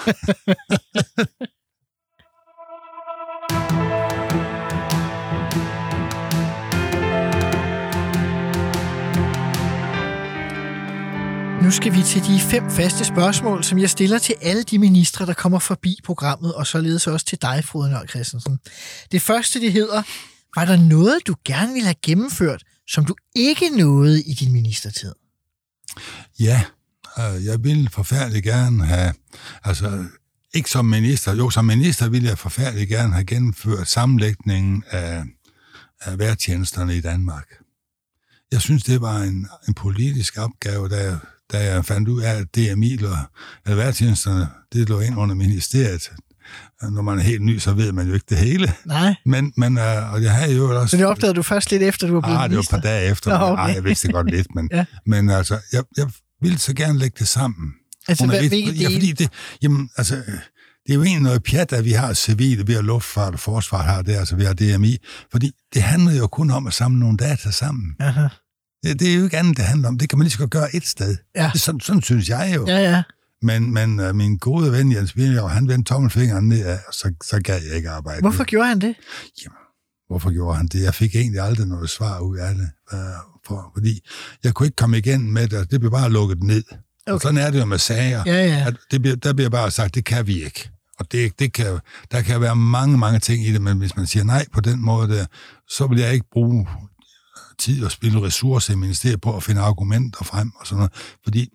[11.63, 15.27] Nu skal vi til de fem faste spørgsmål, som jeg stiller til alle de ministre,
[15.27, 18.59] der kommer forbi programmet, og således også til dig, Frode Nørd Christensen.
[19.13, 20.03] Det første, det hedder,
[20.57, 25.13] var der noget, du gerne ville have gennemført, som du ikke nåede i din ministertid?
[26.41, 26.65] Ja,
[27.19, 29.15] øh, jeg ville forfærdeligt gerne have,
[29.65, 30.05] altså
[30.55, 35.25] ikke som minister, jo som minister ville jeg forfærdeligt gerne have gennemført sammenlægningen af,
[36.01, 37.47] af værtjenesterne i Danmark.
[38.53, 41.19] Jeg synes, det var en, en politisk opgave, der
[41.53, 43.31] da jeg fandt ud af, at DMI, eller
[43.65, 46.11] værtjenesterne, det lå ind under ministeriet.
[46.83, 48.73] Når man er helt ny, så ved man jo ikke det hele.
[48.87, 49.15] Nej.
[49.27, 50.91] Men, men uh, og jeg havde jo også...
[50.91, 52.81] Så det opdagede du først lidt efter, du var blevet Ah, det var et par
[52.81, 53.39] dage efter.
[53.39, 53.63] Nå, okay.
[53.63, 54.85] Ej, jeg vidste det godt lidt, men, ja.
[55.07, 56.07] men altså, jeg, jeg
[56.43, 57.73] ville så gerne lægge det sammen.
[58.09, 59.29] Altså, hvad, hvilke ja, fordi det,
[59.63, 60.15] jamen, altså,
[60.87, 63.83] det er jo egentlig noget pjat, at vi har civile, vi har luftfart og forsvar
[63.83, 64.99] har det, altså vi har DMI,
[65.33, 67.95] fordi det handler jo kun om at samle nogle data sammen.
[68.01, 68.29] Aha.
[68.83, 69.99] Det, det er jo ikke andet, det handler om.
[69.99, 71.17] Det kan man lige så godt gøre et sted.
[71.37, 71.51] Ja.
[71.53, 72.67] Det, sådan, sådan synes jeg jo.
[72.67, 73.03] Ja, ja.
[73.45, 77.41] Men, men uh, min gode ven Jens Birger, han vendte tommelfingeren ned, og så, så
[77.41, 78.21] gav jeg ikke arbejde.
[78.21, 78.47] Hvorfor med.
[78.47, 78.95] gjorde han det?
[79.45, 79.59] Jamen,
[80.09, 80.83] hvorfor gjorde han det?
[80.83, 82.71] Jeg fik egentlig aldrig noget svar ud af det.
[82.93, 82.99] Uh,
[83.47, 84.01] for, fordi
[84.45, 86.65] jeg kunne ikke komme igen med det, det blev bare lukket ned.
[87.07, 87.13] Okay.
[87.15, 88.23] Og sådan er det jo med sager.
[88.27, 88.65] Ja, ja.
[88.67, 90.71] At det bliver, der bliver bare sagt, det kan vi ikke.
[90.99, 91.79] Og det, det kan,
[92.11, 94.81] der kan være mange, mange ting i det, men hvis man siger nej på den
[94.85, 95.27] måde, der,
[95.69, 96.67] så vil jeg ikke bruge
[97.59, 100.93] tid og spille ressourcer i ministeriet på at finde argumenter frem og sådan noget.
[101.25, 101.49] Fordi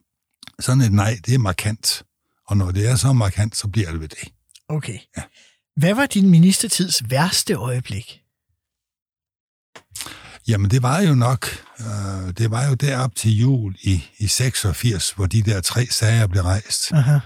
[0.60, 2.04] sådan et nej, det er markant.
[2.48, 4.34] Og når det er så markant, så bliver det ved det.
[4.70, 5.00] Okay.
[5.18, 5.22] Ja.
[5.76, 8.22] Hvad var din ministertids værste øjeblik?
[10.48, 11.48] Jamen, det var jo nok,
[11.80, 16.28] øh, det var jo derop til jul i, i 86, hvor de der tre sager
[16.28, 16.92] blev rejst.
[16.94, 17.20] Aha.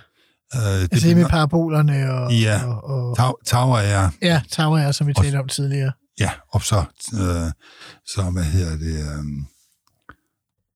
[0.55, 2.33] Øh, det altså det med parabolerne og...
[2.33, 4.09] Ja, og, og, Tau, Tower er...
[4.21, 5.91] Ja, Tower er, som vi talte om tidligere.
[6.19, 7.51] Ja, og så, øh,
[8.05, 9.23] så hvad hedder det, øh,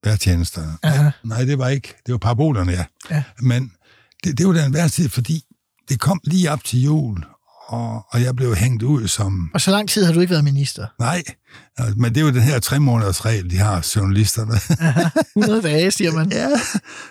[0.09, 0.77] værtjenester.
[0.83, 1.09] Aha.
[1.23, 2.85] Nej, det var ikke, det var parabolerne, ja.
[3.11, 3.23] ja.
[3.39, 3.71] Men
[4.23, 5.43] det, det var den værste tid, fordi
[5.89, 7.23] det kom lige op til jul,
[7.67, 9.49] og, og jeg blev hængt ud som...
[9.53, 10.87] Og så lang tid har du ikke været minister?
[10.99, 11.23] Nej,
[11.95, 14.53] men det er jo den her tre måneders regel, de har journalisterne.
[14.79, 16.31] Aha, 100 dage, siger man.
[16.41, 16.49] ja,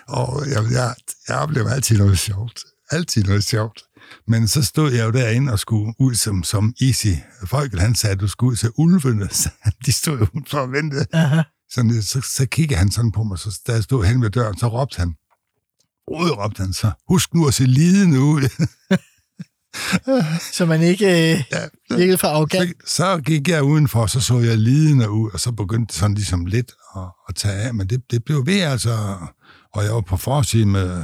[0.07, 0.95] og jeg, jeg,
[1.27, 2.59] jeg oplevede altid noget sjovt.
[2.91, 3.81] Altid noget sjovt.
[4.27, 7.07] Men så stod jeg jo derinde og skulle ud som, som easy.
[7.45, 9.29] Folk, han sagde, at du skulle ud til ulvene.
[9.85, 11.05] De stod jo for at vente.
[11.13, 11.41] Aha.
[11.69, 14.57] Så, så, så kiggede han sådan på mig, så da jeg stod hen ved døren,
[14.57, 15.15] så råbte han.
[16.07, 16.91] Rød råbte han så.
[17.09, 18.49] Husk nu at se lidende ud.
[20.55, 22.69] så man ikke øh, ja, virkede for arrogant.
[22.85, 26.13] Så, så gik jeg udenfor, og så så jeg lidende ud, og så begyndte sådan
[26.13, 27.73] ligesom lidt at, at tage af.
[27.73, 29.17] Men det, det blev ved, altså.
[29.73, 31.03] Og jeg var på forsiden med,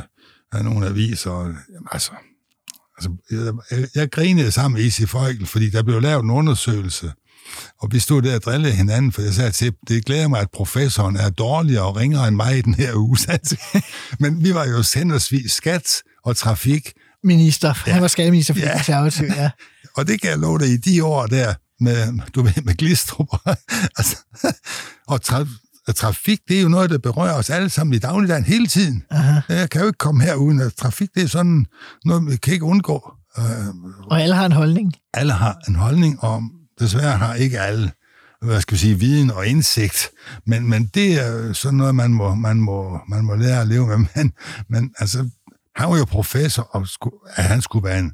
[0.53, 1.31] med nogle aviser.
[1.31, 2.11] Og, jamen, altså,
[2.97, 7.13] altså, jeg, jeg, jeg grinede sammen med Isi Folkel, fordi der blev lavet en undersøgelse,
[7.81, 10.47] og vi stod der og drillede hinanden, for jeg sagde til, det glæder mig, at
[10.53, 13.17] professoren er dårligere og ringere end mig i den her uge.
[14.19, 16.93] Men vi var jo sendersvis skat og trafik.
[17.23, 17.73] Minister.
[17.87, 17.91] Ja.
[17.91, 18.75] Han var skatteminister for ja.
[18.75, 19.49] konservativ, ja.
[19.97, 23.27] og det kan jeg love dig i de år der, med, du ved, med Glistrup.
[23.97, 24.17] altså,
[25.07, 28.67] og tra- trafik, det er jo noget, der berører os alle sammen i dagligdagen hele
[28.67, 29.03] tiden.
[29.11, 29.39] Aha.
[29.49, 31.65] Jeg kan jo ikke komme her uden at trafik, det er sådan
[32.05, 33.13] noget, vi kan ikke undgå.
[33.37, 33.43] Øh,
[34.11, 34.93] og alle har en holdning.
[35.13, 36.43] Alle har en holdning, og
[36.83, 37.91] desværre har ikke alle
[38.45, 40.09] hvad skal vi sige, viden og indsigt,
[40.45, 43.87] men, men det er sådan noget, man må, man må, man må lære at leve
[43.87, 43.97] med.
[44.15, 44.33] Men,
[44.69, 45.29] men altså,
[45.75, 48.13] han var jo professor, og skulle, at han skulle være en,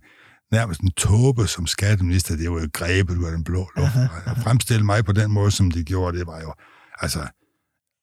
[0.51, 3.91] nærmest en tåbe som skatteminister, det var jo grebet ud af den blå luft.
[4.25, 6.53] At fremstille mig på den måde, som de gjorde, det var jo,
[7.01, 7.19] altså,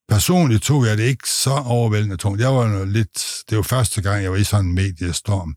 [0.08, 2.40] personligt tog jeg det ikke så overvældende tungt.
[2.40, 5.56] Jeg var lidt, det var første gang, jeg var i sådan en mediestorm,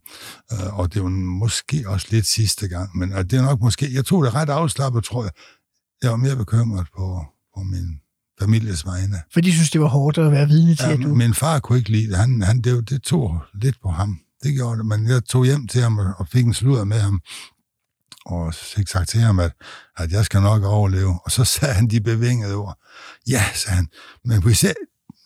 [0.54, 4.06] øh, og det var måske også lidt sidste gang, men det er nok måske, jeg
[4.06, 5.32] tog det ret afslappet, tror jeg.
[6.04, 7.26] Jeg var mere bekymret på,
[7.58, 8.00] på min
[8.40, 9.22] families vegne.
[9.34, 11.16] For de synes, det var hårdt at være vidne til, ja, at du...
[11.16, 12.18] Min far kunne ikke lide det.
[12.18, 14.20] Han, han, det, det tog lidt på ham.
[14.44, 17.22] Det gjorde det, men jeg tog hjem til ham og fik en sludder med ham,
[18.32, 19.52] og fik sagt til ham, at,
[19.98, 21.20] at jeg skal nok overleve.
[21.26, 22.78] Og så sagde han de bevingede ord.
[23.30, 23.88] Ja, sagde han,
[24.26, 24.74] men hvis jeg,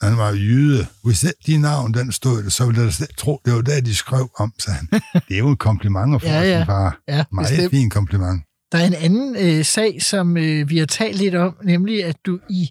[0.02, 0.88] han var jyde.
[1.04, 4.30] Hvis det, de navn, den stod så ville jeg tro, det var der, de skrev
[4.38, 4.88] om, sagde han.
[5.28, 6.42] Det er jo en kompliment ja, ja.
[6.42, 6.60] ja.
[6.60, 7.00] sin far.
[7.08, 7.72] Ja, Meget bestemt.
[7.72, 8.44] fin kompliment.
[8.72, 12.16] Der er en anden øh, sag, som øh, vi har talt lidt om, nemlig at
[12.26, 12.70] du i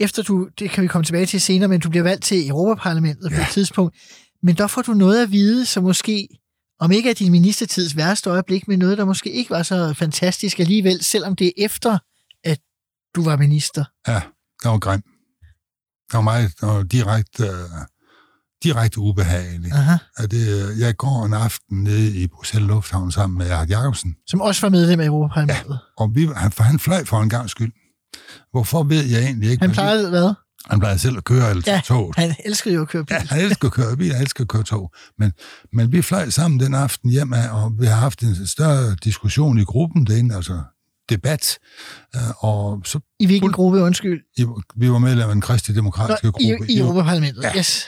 [0.00, 3.30] efter du, det kan vi komme tilbage til senere, men du bliver valgt til Europaparlamentet
[3.30, 3.36] ja.
[3.36, 3.96] på et tidspunkt,
[4.42, 6.28] men der får du noget at vide, som måske,
[6.80, 10.58] om ikke er din ministertids værste øjeblik, men noget, der måske ikke var så fantastisk
[10.58, 11.98] alligevel, selvom det er efter,
[12.44, 12.58] at
[13.14, 13.84] du var minister.
[14.08, 14.20] Ja,
[14.62, 15.02] det var grim.
[16.10, 17.86] Det var meget det var direkte, øh,
[18.64, 19.74] direkte ubehageligt.
[19.74, 19.96] Aha.
[20.20, 24.40] Det, øh, jeg går en aften nede i Bruxelles Lufthavn sammen med Erhard Jacobsen, Som
[24.40, 25.70] også var medlem af Europaparlamentet.
[25.70, 26.02] Ja.
[26.02, 27.72] og vi, han, for han fløj for en gang skyld.
[28.50, 29.60] Hvorfor ved jeg egentlig ikke.
[29.62, 30.34] Han plejede hvad?
[30.70, 32.16] Han plejede selv at køre eller Ja, toget.
[32.16, 33.14] han elskede jo at køre bil.
[33.14, 34.92] Ja, han elsker at køre bil, han elsker at køre tog.
[35.18, 35.32] Men,
[35.72, 39.58] men vi fløj sammen den aften hjem af, og vi har haft en større diskussion
[39.58, 40.62] i gruppen derinde, altså
[41.08, 41.58] debat.
[42.16, 44.20] Øh, Og så, I hvilken gruppe, undskyld?
[44.36, 46.72] i- vi var medlem af den kristne demokratiske Nå, gruppe.
[46.72, 47.58] I, I Europaparlamentet, ja.
[47.58, 47.86] Yes.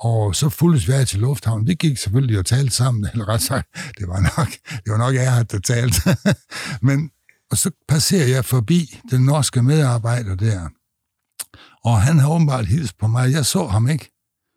[0.00, 1.66] Og så fulgtes vi af til lufthavnen.
[1.66, 5.14] Vi gik selvfølgelig og talte sammen, eller ret sagt, det var nok, det var nok
[5.16, 6.16] Erhard, der talte.
[6.86, 7.10] Men,
[7.50, 10.68] og så passerer jeg forbi den norske medarbejder der,
[11.86, 13.32] og han har åbenbart hilst på mig.
[13.32, 14.10] Jeg så ham ikke.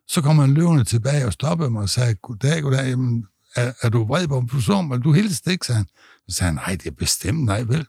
[0.08, 3.88] Så kom han løvende tilbage og stoppede mig og sagde, goddag, goddag, jamen, er, er
[3.88, 4.46] du vred på?
[4.52, 5.86] Du så mig, du hilste ikke, sagde han.
[6.28, 7.86] Så sagde han, nej, det er bestemt, nej, vel.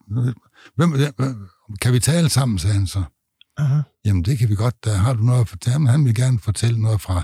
[0.75, 1.13] Hvem det?
[1.82, 3.04] Kan vi tale sammen, sagde han så.
[3.58, 3.82] Aha.
[4.06, 4.86] Jamen, det kan vi godt.
[4.86, 5.73] Da har du noget at fortælle?
[5.73, 7.23] Jamen, han vil gerne fortælle noget fra...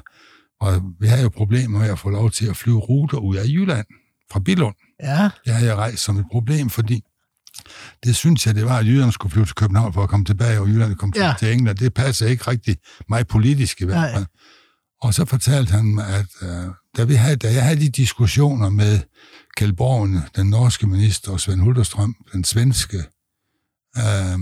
[0.60, 3.46] Og vi har jo problemer med at få lov til at flyve ruter ud af
[3.46, 3.86] Jylland
[4.32, 4.76] fra Billund.
[5.04, 7.04] Ja, Det har jeg rejst som et problem, fordi
[8.04, 10.60] det synes jeg, det var, at jyderne skulle flyve til København for at komme tilbage,
[10.60, 11.34] og Jylland kom Ja.
[11.40, 11.78] til England.
[11.78, 12.78] Det passer ikke rigtig
[13.10, 14.14] mig politisk i hvert Nej.
[14.14, 14.26] fald.
[15.02, 16.66] Og så fortalte han mig, at øh,
[16.98, 19.00] da, vi havde, da jeg havde de diskussioner med
[19.58, 22.98] Kjeld Borgen, den norske minister, og Svend Hulterstrøm, den svenske,
[23.98, 24.38] øh,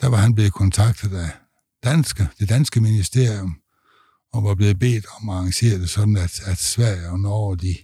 [0.00, 1.30] der var han blevet kontaktet af
[1.84, 3.56] danske, det danske ministerium,
[4.32, 7.76] og var blevet bedt om at arrangere det sådan, at, at Sverige og Norge, de,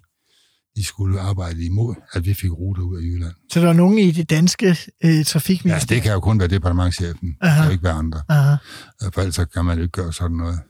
[0.76, 3.34] de skulle arbejde imod, at vi fik ruter ud af Jylland.
[3.52, 4.66] så der var nogen i det danske
[5.04, 5.88] øh, Ja, trafikministerium.
[5.96, 7.64] det kan jo kun være departementchefen, Aha.
[7.64, 8.22] jo ikke være andre.
[8.28, 8.56] Aha.
[9.14, 10.60] For ellers så kan man jo ikke gøre sådan noget.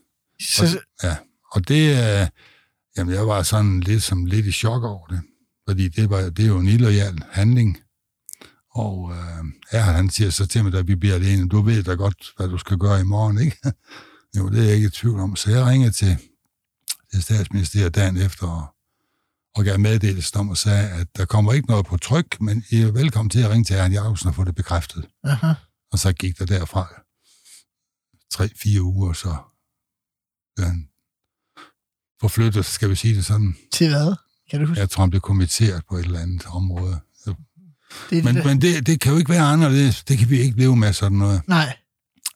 [0.41, 1.17] Så, Ja,
[1.53, 2.27] og det, øh,
[2.97, 5.21] jamen jeg var sådan lidt, som lidt i chok over det,
[5.69, 7.79] fordi det, var, det er jo en illoyal handling.
[8.75, 11.93] Og øh, ja, han siger så til mig, da vi bliver alene, du ved da
[11.95, 13.57] godt, hvad du skal gøre i morgen, ikke?
[14.39, 15.37] jo, det er jeg ikke i tvivl om.
[15.37, 16.17] Så jeg ringede til,
[17.13, 18.67] til statsministeriet dagen efter, og,
[19.57, 22.81] og gav meddelelsen om og sagde, at der kommer ikke noget på tryk, men I
[22.81, 25.07] er velkommen til at ringe til Jan Jacobsen og få det bekræftet.
[25.25, 25.53] aha.
[25.93, 27.03] Og så gik der derfra
[28.33, 29.37] tre-fire uger, så
[30.57, 30.89] blev han
[32.21, 33.57] forflyttet, skal vi sige det sådan.
[33.73, 34.15] Til hvad?
[34.51, 34.81] Kan du huske?
[34.81, 37.01] Jeg tror, han blev kommitteret på et eller andet område.
[38.11, 40.05] det Men, det, men det, det kan jo ikke være anderledes.
[40.05, 41.43] Det kan vi ikke leve med sådan noget.
[41.49, 41.77] Nej,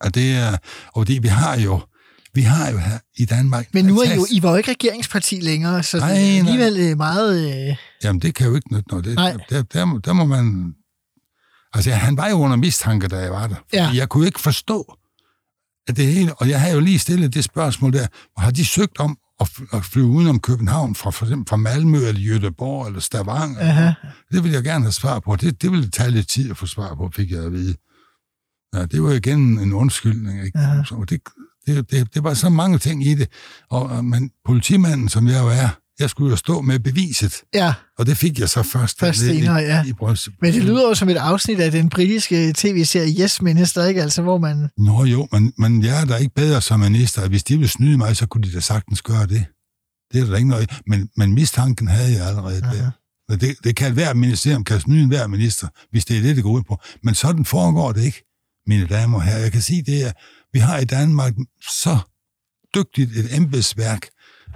[0.01, 0.57] Og det er,
[0.93, 1.81] og det, vi har jo,
[2.35, 3.66] vi har jo her i Danmark...
[3.75, 6.43] men nu er I jo, I var jo ikke regeringsparti længere, så Nej, det er
[6.43, 6.53] nej.
[6.53, 7.69] alligevel øh, meget...
[7.71, 9.05] Øh, Jamen, det kan jo ikke nytte noget.
[9.05, 9.37] Det, Nej.
[9.51, 10.75] der, der, må- der må man...
[11.75, 13.55] Altså, han var jo under mistanke, da jeg var der.
[13.73, 13.90] Ja.
[13.95, 14.95] Jeg kunne ikke forstå,
[15.88, 16.35] at det hele...
[16.35, 18.07] Og jeg har jo lige stillet det spørgsmål der.
[18.40, 21.99] Har de søgt om at, fly, at flyve udenom København fra, for eksempel fra Malmø
[21.99, 23.61] eller Göteborg eller Stavanger?
[23.61, 23.93] aha.
[24.33, 25.37] Det vil jeg gerne have svar på.
[25.37, 27.75] Det, det ville tage lidt tid at få svar på, fik jeg at vide.
[28.75, 30.45] Ja, det var igen en undskyldning.
[30.45, 30.59] Ikke?
[30.59, 30.83] Aha.
[30.85, 31.21] Så det,
[31.77, 33.29] det, det, det var så mange ting i det.
[33.71, 35.69] Og, men politimanden, som jeg jo er,
[36.01, 37.35] jeg skulle jo stå med beviset.
[37.55, 39.85] Ja, Og det fik jeg så først, Først senere, ja.
[39.85, 40.39] i, Bruxelles.
[40.43, 44.03] men det lyder jo som et afsnit af den britiske tv-serie Yes Minister, ikke?
[44.03, 44.69] Altså, hvor man...
[44.79, 47.29] Nå jo, men, men jeg er da ikke bedre som minister.
[47.29, 49.45] Hvis de ville snyde mig, så kunne de da sagtens gøre det.
[50.13, 50.71] Det er der ikke noget.
[50.87, 52.77] Men, men mistanken havde jeg allerede Aha.
[52.77, 52.91] der.
[53.37, 56.51] Det, det kan hver ministerium kan snyde hver minister, hvis det er det, det går
[56.51, 56.79] ud på.
[57.03, 58.30] Men sådan foregår det ikke,
[58.66, 59.38] mine damer og herrer.
[59.38, 60.12] Jeg kan sige, det er,
[60.53, 61.35] vi har i Danmark
[61.83, 61.99] så
[62.75, 64.09] dygtigt et embedsværk,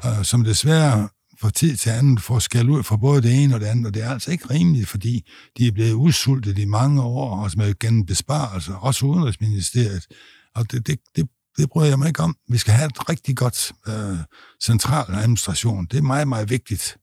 [0.04, 1.08] øh, som desværre
[1.40, 3.94] fra tid til anden får skæld ud for både det ene og det andet, og
[3.94, 7.78] det er altså ikke rimeligt, fordi de er blevet udsultet i mange år, også med
[7.78, 10.06] gennem besparelser, også Udenrigsministeriet.
[10.54, 12.36] Og det, det, det, det bryder jeg mig ikke om.
[12.48, 14.18] Vi skal have et rigtig godt øh,
[14.64, 15.86] central administration.
[15.86, 16.96] Det er meget, meget vigtigt.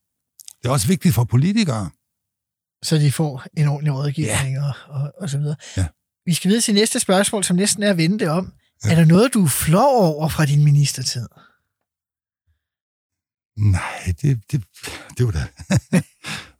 [0.61, 1.89] Det er også vigtigt for politikere.
[2.83, 5.55] så de får en ordentlig rådgivning og, og, og så videre.
[5.77, 5.87] Ja.
[6.25, 8.53] Vi skal videre til næste spørgsmål, som næsten er at vende det om.
[8.85, 8.91] Ja.
[8.91, 11.27] Er der noget, du er flov over fra din ministertid?
[13.57, 14.63] Nej, det, det,
[15.17, 15.45] det var da...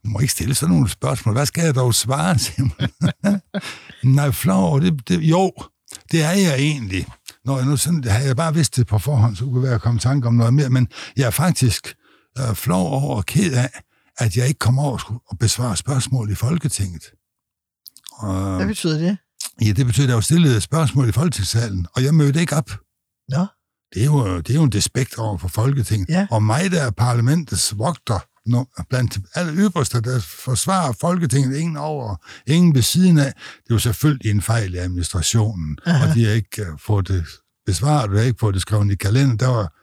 [0.04, 1.36] Du må ikke stille sådan nogle spørgsmål.
[1.36, 2.72] Hvad skal jeg dog svare til?
[4.16, 5.20] Nej, flov over det, det...
[5.20, 5.52] Jo,
[6.12, 7.06] det er jeg egentlig.
[7.46, 9.76] Når jeg nu sådan, havde jeg bare vidst det på forhånd, så kunne det være
[9.76, 10.70] at komme i tanke om noget mere.
[10.70, 10.88] Men
[11.18, 11.96] jeg er faktisk
[12.40, 13.70] øh, flov over og ked af,
[14.18, 17.04] at jeg ikke kom over og besvare spørgsmål i Folketinget.
[18.12, 19.18] Og, Hvad betyder det?
[19.62, 22.56] Ja, det betyder, at jeg jo stillede et spørgsmål i Folketingssalen, og jeg mødte ikke
[22.56, 22.72] op.
[23.30, 23.46] Nå,
[23.94, 26.10] det er jo, det er jo en despekt over for Folketinget.
[26.10, 26.28] Ja.
[26.32, 32.16] Og mig, der er parlamentets vogter, når, blandt alle ypperste, der forsvarer Folketinget, ingen over,
[32.48, 36.10] ingen ved siden af, det er jo selvfølgelig en fejl i administrationen, Aha.
[36.10, 37.26] og de har ikke uh, fået det
[37.66, 39.40] besvaret, og har ikke fået det skrevet i kalenderen.
[39.40, 39.74] Der var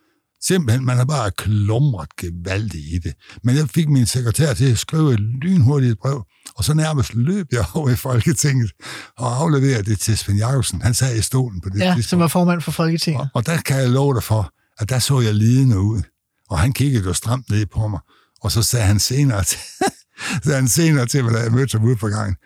[0.43, 3.15] simpelthen, man har bare klumret gevaldigt i det.
[3.45, 6.25] Men jeg fik min sekretær til at skrive et lynhurtigt brev,
[6.59, 8.71] og så nærmest løb jeg over i Folketinget
[9.19, 10.83] og afleverede det til Svend Jacobsen.
[10.83, 12.05] Han sad i stolen på det Ja, tidspunkt.
[12.09, 13.21] som var formand for Folketinget.
[13.21, 16.03] Og, og der kan jeg love dig for, at der så jeg lidende ud.
[16.51, 18.01] Og han kiggede jo stramt ned på mig.
[18.43, 19.59] Og så sagde han senere til,
[20.45, 22.37] sagde han senere til mig, da jeg mødte ham ude på gangen,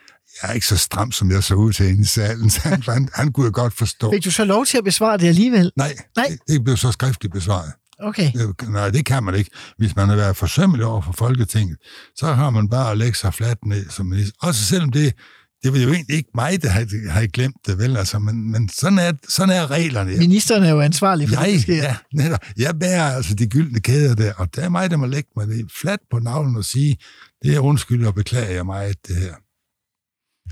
[0.43, 2.51] jeg er ikke så stram, som jeg så ud til inde i salen.
[2.55, 4.11] Så han, han, han kunne jo godt forstå.
[4.13, 5.73] Fik du så lov til at besvare det alligevel?
[5.77, 6.27] Nej, Nej.
[6.31, 7.73] Det, det blev så skriftligt besvaret.
[8.03, 8.33] Okay.
[8.33, 9.51] Det- Nej, det kan man ikke.
[9.79, 11.77] Hvis man har været forsømmelig over for Folketinget,
[12.17, 14.33] så har man bare at lægge sig fladt ned som minister.
[14.43, 15.15] Også selvom det,
[15.63, 17.97] det var jo egentlig ikke mig, der har, har glemt det, vel?
[17.97, 20.17] Altså, men, men sådan, er, sådan er reglerne.
[20.17, 21.75] Ministeren er jo ansvarlig for det, der Jeg, sker.
[21.75, 22.41] ja, netop.
[22.59, 25.47] jeg bærer altså de gyldne kæder der, og det er mig, der må lægge mig
[25.49, 26.97] det fladt på navlen og sige,
[27.45, 29.35] det er undskyld og beklager jeg mig, det her.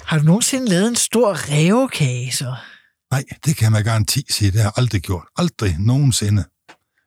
[0.05, 2.55] Har du nogensinde lavet en stor rævekage, så?
[3.13, 5.25] Nej, det kan man garanti sige, det har jeg aldrig gjort.
[5.37, 6.45] Aldrig nogensinde.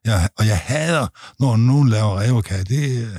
[0.06, 1.08] Jeg, og jeg hader,
[1.40, 2.64] når nogen laver rævekage.
[2.64, 3.10] Det,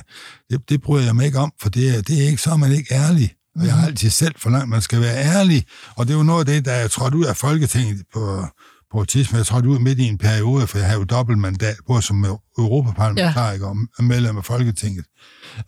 [0.50, 2.56] det, det bryder jeg mig ikke om, for det, er- det er ikke, så er
[2.56, 3.34] man ikke ærlig.
[3.60, 5.66] Og jeg har altid selv forlangt, at man skal være ærlig.
[5.96, 8.46] Og det er jo noget af det, der er trådt ud af Folketinget på,
[8.92, 9.38] på tidspunkt.
[9.38, 12.24] Jeg trådte ud midt i en periode, for jeg har jo dobbeltmandat, både som
[12.58, 13.74] europaparlamentariker ja.
[13.98, 15.04] og medlem af Folketinget.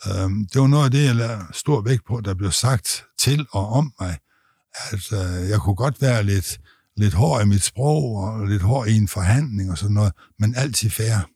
[0.07, 3.47] Øhm, det var noget af det, jeg lagde stor vægt på, der blev sagt til
[3.51, 4.17] og om mig.
[4.91, 6.59] At øh, jeg kunne godt være lidt,
[6.97, 10.55] lidt hård i mit sprog, og lidt hård i en forhandling og sådan noget, men
[10.57, 11.29] altid fair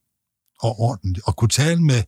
[0.60, 1.20] og ordentligt.
[1.26, 2.02] Og kunne tale med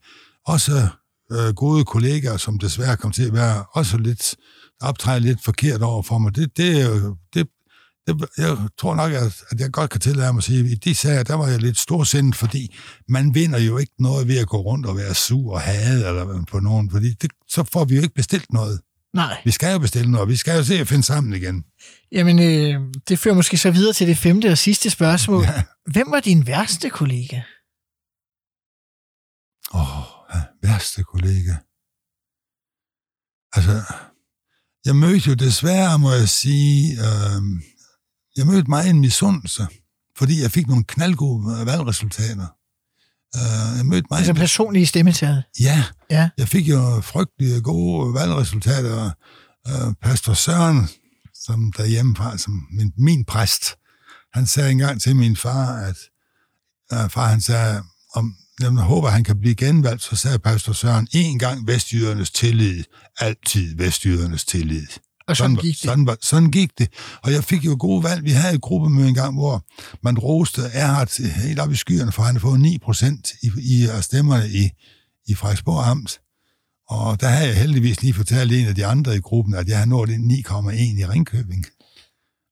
[0.46, 0.88] også
[1.32, 4.36] øh, gode kollegaer, som desværre kom til at være også lidt
[4.80, 6.36] optræde lidt forkert over for mig.
[6.36, 7.02] Det, det,
[7.34, 7.46] det,
[8.06, 10.74] det, jeg tror nok, at, at jeg godt kan tillade mig at sige, at i
[10.74, 12.74] de sager, der var jeg lidt storsindet, fordi
[13.08, 16.44] man vinder jo ikke noget ved at gå rundt og være sur og hade eller
[16.50, 18.80] på nogen, fordi det, så får vi jo ikke bestilt noget.
[19.14, 19.42] Nej.
[19.44, 21.64] Vi skal jo bestille noget, vi skal jo se at finde sammen igen.
[22.12, 25.42] Jamen, øh, det fører måske så videre til det femte og sidste spørgsmål.
[25.44, 25.62] Ja.
[25.92, 27.40] Hvem var din værste kollega?
[29.74, 31.54] Åh, oh, værste kollega.
[33.56, 33.94] Altså,
[34.84, 37.42] jeg mødte jo desværre, må jeg sige, øh,
[38.36, 39.66] jeg mødte mig en misundelse,
[40.18, 42.48] fordi jeg fik nogle knaldgode valgresultater.
[43.36, 44.18] Øh, jeg mødte mig...
[44.18, 45.42] Altså personlige stemmetal.
[45.60, 46.28] Ja, Ja.
[46.38, 49.10] jeg fik jo frygtelig gode valgresultater.
[49.68, 50.88] Øh, Pastor Søren,
[51.44, 53.64] som derhjemmefra, som min, min præst,
[54.34, 55.96] han sagde engang til min far, at
[56.92, 57.82] øh, far han sagde,
[58.14, 62.84] om jeg håber, han kan blive genvalgt, så sagde Pastor Søren, en gang vestjydernes tillid,
[63.18, 64.86] altid vestjydernes tillid.
[65.28, 65.80] Og sådan var- gik det.
[65.82, 66.88] Sådan, var, sådan gik det.
[67.22, 68.24] Og jeg fik jo gode valg.
[68.24, 69.64] Vi havde et gruppemøde en gang, hvor
[70.02, 73.88] man roste Erhard helt op i skyerne, for han havde fået 9 procent i, i
[74.00, 74.70] stemmerne i,
[75.26, 76.20] i Frederiksborg Amt.
[76.88, 79.76] Og der havde jeg heldigvis lige fortalt en af de andre i gruppen, at jeg
[79.76, 81.66] havde nået 9,1 i Ringkøbing.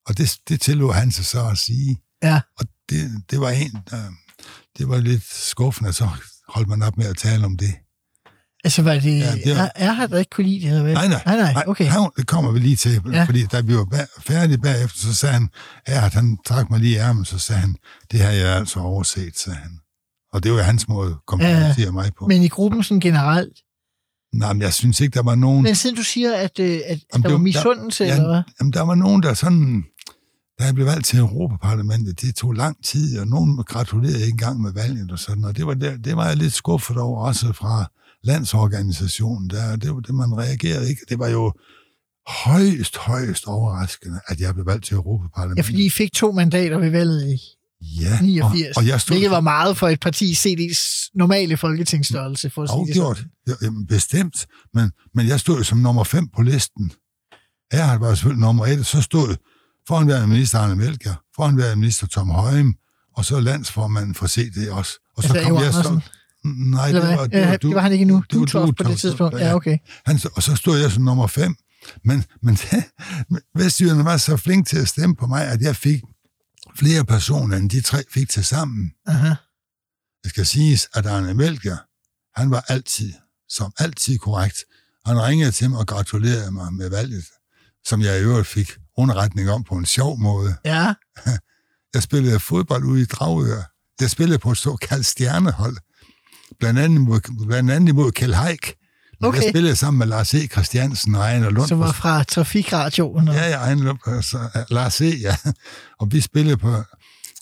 [0.06, 1.96] Og det, det tillod han sig så at sige.
[2.22, 2.40] Ja.
[2.58, 3.98] Og det, det var en, øh,
[4.78, 6.08] det var lidt skuffende, så
[6.48, 7.74] holdt man op med at tale om det.
[8.64, 10.68] Altså, var det, Ja, ja, det var- er, er der ikke kunne lide det?
[10.68, 10.92] Eller hvad?
[10.94, 11.22] Nej, nej.
[11.26, 11.84] nej, nej okay.
[11.86, 13.10] Han, det kommer vi lige til, Ja.
[13.18, 13.24] ja.
[13.24, 15.48] fordi da vi var ba- færdige bagefter, så sagde han,
[15.88, 17.76] ja, at han trak mig lige i ærmen, så sagde han,
[18.12, 19.70] det har jeg altså overset, sagde han.
[20.32, 22.26] Og det var hans måde at komplimentere mig på.
[22.26, 23.58] Men, i gruppen sådan generelt.
[24.34, 25.62] Nej, men jeg synes ikke, der var nogen...
[25.62, 28.42] Men siden du siger, at, øh, at, Jamen, der var var- misundelse, ja, eller hvad?
[28.60, 29.84] Jamen, der var nogen, der sådan...
[30.60, 34.60] Da jeg blev valgt til Europaparlamentet, det tog lang tid, og nogen gratulerede ikke engang
[34.60, 37.52] med valget og sådan, og det var, der, det var jeg lidt skuffet over, også
[37.52, 37.90] fra
[38.24, 39.50] landsorganisationen.
[39.50, 41.02] Der, det var det, man reagerede ikke.
[41.08, 41.52] Det var jo
[42.28, 45.64] højst, højst overraskende, at jeg blev valgt til Ja, Europaparlamentet.
[45.64, 47.38] fordi I fik to mandater ved valget i
[48.00, 52.50] ja, 89, Og, og jeg stod hvilket var meget for et parti CD's normale folketingsstørrelse,
[52.50, 53.16] for at sige det afgjort.
[53.16, 53.30] sådan.
[53.48, 54.46] Ja, jamen, bestemt.
[54.74, 56.92] Men, men jeg stod jo som nummer fem på listen.
[57.72, 59.36] Jeg var selvfølgelig nummer et, så stod
[59.88, 62.74] foranværende minister Arne Melker, foranværende minister Tom Højem,
[63.16, 64.92] og så landsformanden for CD også.
[65.16, 66.02] Og Altså, Ejo Andersen?
[66.44, 67.28] Nej, Eller hvad?
[67.32, 68.24] Ja, det var han ikke endnu.
[68.32, 69.38] Du tog på det tidspunkt.
[69.38, 69.78] Ja, okay.
[70.06, 71.54] Han, og så stod jeg som nummer fem.
[72.04, 72.58] Men, men
[73.58, 76.02] Vestjyderne var så flink til at stemme på mig, at jeg fik
[76.76, 78.90] flere personer, end de tre fik til sammen.
[79.06, 79.34] Aha.
[80.24, 81.76] Det skal siges, at Arne Melker,
[82.40, 83.12] han var altid,
[83.48, 84.58] som altid korrekt.
[85.06, 87.24] Han ringede til mig og gratulerede mig med valget,
[87.86, 90.56] som jeg i øvrigt fik underretning om på en sjov måde.
[90.64, 90.94] Ja,
[91.94, 93.62] Jeg spillede fodbold ude i Dragør.
[94.00, 95.76] Jeg spillede på et såkaldt stjernehold.
[96.58, 98.74] Blandt andet imod, blandt andet imod Kjell Haik.
[99.22, 99.42] Okay.
[99.42, 100.46] Jeg spillede sammen med Lars E.
[100.46, 101.68] Christiansen og Ejner Lund.
[101.68, 103.28] som var fra Trafikradioen.
[103.28, 103.34] Og...
[103.34, 104.38] Ja, ja, Ejner Lund, altså,
[104.70, 105.36] Lars E., ja.
[105.98, 106.82] Og vi spillede på...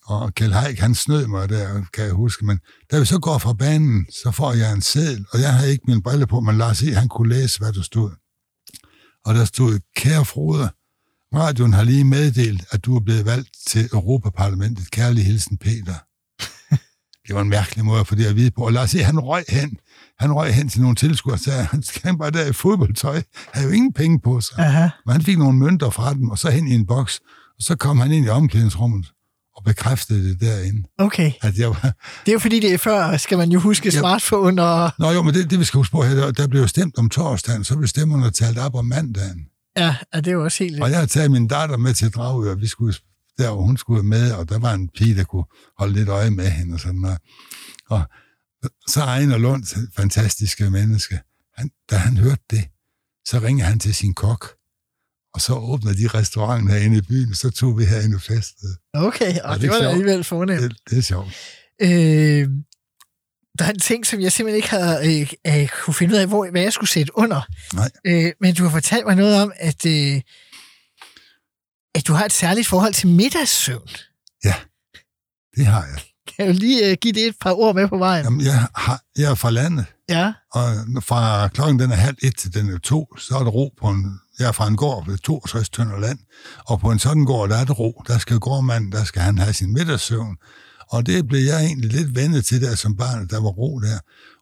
[0.04, 2.46] Og Kjell Haik, han snød mig der, kan jeg huske.
[2.46, 2.58] Men
[2.90, 5.84] da vi så går fra banen, så får jeg en seddel, og jeg havde ikke
[5.86, 8.10] min brille på, men Lars E., han kunne læse, hvad der stod.
[9.24, 10.70] Og der stod, kære Frode,
[11.34, 14.90] radioen har lige meddelt, at du er blevet valgt til Europaparlamentet.
[14.90, 15.94] Kærlig hilsen, Peter.
[17.28, 18.62] Det var en mærkelig måde at få det at vide på.
[18.62, 19.76] Og Lars E., han røg hen.
[20.18, 23.14] Han røg hen til nogle tilskuere og sagde, han skal bare der i fodboldtøj.
[23.14, 23.22] Han
[23.52, 24.58] havde jo ingen penge på sig.
[24.58, 24.88] Aha.
[25.06, 27.20] Men han fik nogle mønter fra dem, og så hen i en boks.
[27.58, 29.06] Og så kom han ind i omklædningsrummet
[29.56, 30.88] og bekræftede det derinde.
[30.98, 31.32] Okay.
[31.42, 31.80] At jeg var...
[32.26, 34.92] Det er jo fordi, det er før, skal man jo huske smartphone og...
[34.98, 36.98] Nå jo, men det, det vi skal huske på her, der, der blev jo stemt
[36.98, 39.46] om torsdagen, så blev stemmerne talt op om mandagen.
[39.76, 40.82] Ja, ja, det er jo også helt...
[40.82, 42.94] Og jeg havde taget min datter med til Dragør, og vi skulle
[43.38, 45.44] der, hvor hun skulle være med, og der var en pige, der kunne
[45.78, 47.18] holde lidt øje med hende og sådan noget.
[47.90, 48.02] Og
[48.88, 49.64] så Ejner Lund,
[49.96, 51.20] fantastiske menneske,
[51.56, 52.64] han, da han hørte det,
[53.26, 54.54] så ringede han til sin kok,
[55.34, 58.76] og så åbnede de restauranten herinde i byen, så tog vi herinde og festede.
[58.94, 60.62] Okay, og det det, er var da alligevel fornemt.
[60.62, 61.28] Det, det er sjovt.
[61.82, 62.48] Øh,
[63.58, 66.26] der er en ting, som jeg simpelthen ikke har øh, øh, kunne finde ud af,
[66.26, 67.40] hvor, hvad jeg skulle sætte under.
[67.74, 67.90] Nej.
[68.04, 70.20] Øh, men du har fortalt mig noget om, at, øh,
[71.94, 73.88] at du har et særligt forhold til middagssøvn.
[75.56, 76.00] Det har jeg.
[76.36, 78.24] Kan du lige øh, give det et par ord med på vejen?
[78.24, 80.64] Jamen, jeg, har, jeg er fra landet, Ja, og
[81.02, 83.88] fra klokken den er halv et til den er to, så er der ro på
[83.88, 84.20] en...
[84.38, 86.18] Jeg er fra en gård ved 62 tønder land,
[86.66, 88.02] og på en sådan gård, der er der ro.
[88.06, 90.36] Der skal gårdmanden, der skal han have sin middagssøvn.
[90.90, 93.98] Og det blev jeg egentlig lidt vendet til der som barn, der var ro der.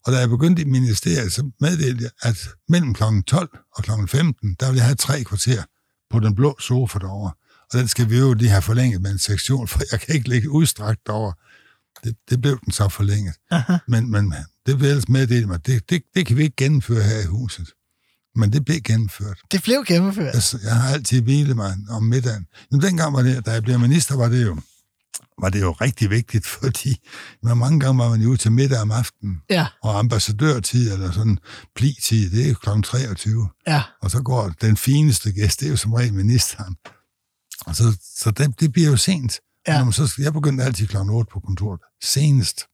[0.07, 2.36] Og da jeg begyndte i ministeriet, så meddelte jeg, at
[2.68, 3.03] mellem kl.
[3.26, 3.90] 12 og kl.
[4.09, 5.62] 15, der vil jeg have tre kvarter
[6.11, 7.32] på den blå sofa derovre.
[7.72, 10.28] Og den skal vi jo lige have forlænget med en sektion, for jeg kan ikke
[10.28, 11.34] ligge udstrakt derovre.
[12.04, 13.34] Det, det blev den så forlænget.
[13.50, 13.76] Aha.
[13.88, 14.34] Men, men
[14.66, 17.68] det blev ellers meddelt mig, det, det, det kan vi ikke gennemføre her i huset.
[18.34, 19.38] Men det blev gennemført.
[19.52, 20.34] det blev gennemført.
[20.34, 22.46] Jeg, jeg har altid hvilet mig om middagen.
[22.70, 24.61] Men dengang var det, da jeg blev minister, var det jo,
[25.41, 27.01] var det jo rigtig vigtigt, fordi
[27.43, 31.12] men mange gange var man jo ude til middag om aftenen, Ja, og ambassadørtid eller
[31.12, 31.39] sådan
[31.74, 32.82] pli-tid, det er jo kl.
[32.82, 33.49] 23.
[33.66, 33.82] ja.
[34.03, 36.76] Og så går den fineste gæst, det er jo som regel ministeren.
[37.66, 39.41] Og så, så det, det bliver jo sent.
[39.68, 39.78] Ja.
[39.78, 40.97] Når man så, jeg begyndte altid kl.
[40.97, 41.80] 8 på kontoret.
[42.03, 42.66] Senest.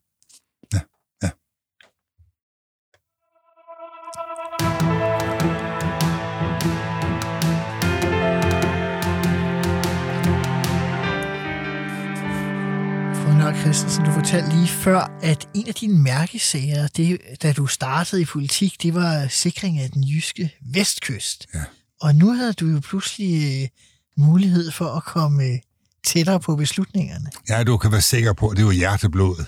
[13.73, 18.25] Christensen, du fortalte lige før, at en af dine mærkesager, det, da du startede i
[18.25, 21.47] politik, det var sikring af den jyske vestkyst.
[21.55, 21.61] Ja.
[22.01, 23.68] Og nu havde du jo pludselig øh,
[24.16, 25.59] mulighed for at komme øh,
[26.07, 27.31] tættere på beslutningerne.
[27.49, 29.47] Ja, du kan være sikker på, at det var hjerteblodet.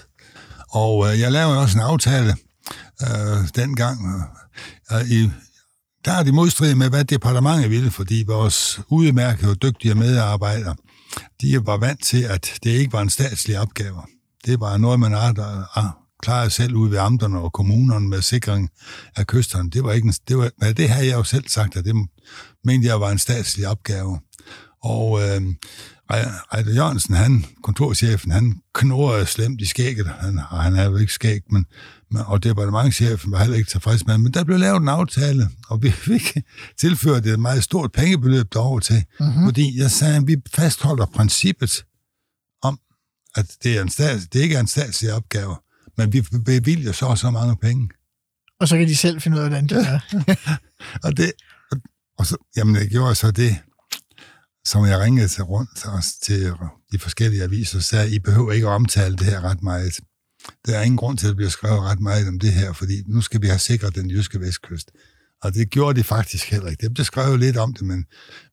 [0.70, 2.36] Og øh, jeg lavede også en aftale
[3.02, 3.98] øh, dengang.
[4.92, 5.30] Øh, i,
[6.04, 10.74] der er de modstrid med, hvad departementet ville, fordi vores udmærkede og dygtige medarbejdere,
[11.40, 14.02] de var vant til, at det ikke var en statslig opgave.
[14.46, 18.70] Det var noget, man har klarede selv ude ved amterne og kommunerne med sikring
[19.16, 19.70] af kysterne.
[19.70, 21.94] Det var ikke en, det, var, men det havde jeg jo selv sagt, at det
[22.64, 24.20] mente jeg var en statslig opgave.
[24.82, 25.42] Og øh,
[26.10, 30.06] Ejder Jørgensen, han, kontorchefen, han knurrede slemt i skægget.
[30.20, 31.66] Han, han havde jo ikke skæg, men,
[32.10, 34.18] men, og departementchefen var heller ikke tilfreds med.
[34.18, 36.36] Men der blev lavet en aftale, og vi fik
[36.80, 39.04] tilført et meget stort pengebeløb derover til.
[39.20, 39.44] Mm-hmm.
[39.44, 41.84] Fordi jeg sagde, at vi fastholder princippet
[43.34, 45.56] at det, er en stats, det ikke er en statslig opgave,
[45.96, 47.88] men vi bevilger så og så mange penge.
[48.60, 50.00] Og så kan de selv finde ud af, hvordan det er.
[51.04, 51.32] og det,
[51.70, 51.80] og,
[52.18, 53.56] og så, jamen, jeg gjorde så det,
[54.66, 56.52] som jeg ringede til rundt også til
[56.92, 60.00] de forskellige aviser, og sagde, I behøver ikke at omtale det her ret meget.
[60.66, 63.02] Der er ingen grund til, at der bliver skrevet ret meget om det her, fordi
[63.06, 64.90] nu skal vi have sikret den jyske vestkyst.
[65.42, 66.80] Og det gjorde de faktisk heller ikke.
[66.80, 68.04] Det blev skrevet lidt om det, men,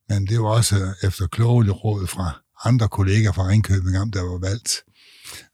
[0.08, 4.38] men det var også efter kloge råd fra andre kolleger fra Ringkøbing om, der var
[4.38, 4.70] valgt,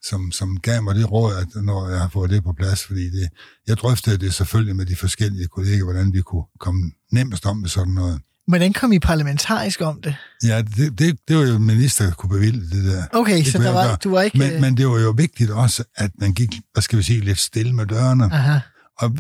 [0.02, 3.04] som, som gav mig det råd, at når jeg har fået det på plads, fordi
[3.10, 3.28] det,
[3.66, 7.68] jeg drøftede det selvfølgelig med de forskellige kolleger, hvordan vi kunne komme nemmest om med
[7.68, 8.20] sådan noget.
[8.46, 10.16] Hvordan kom I parlamentarisk om det?
[10.44, 13.04] Ja, det, det, det var jo minister, der kunne bevilge det der.
[13.12, 14.38] Okay, det så der var, du var ikke...
[14.38, 17.38] Men, men det var jo vigtigt også, at man gik, hvad skal vi sige, lidt
[17.38, 18.24] stille med dørene.
[18.24, 18.58] Aha.
[18.98, 19.16] Og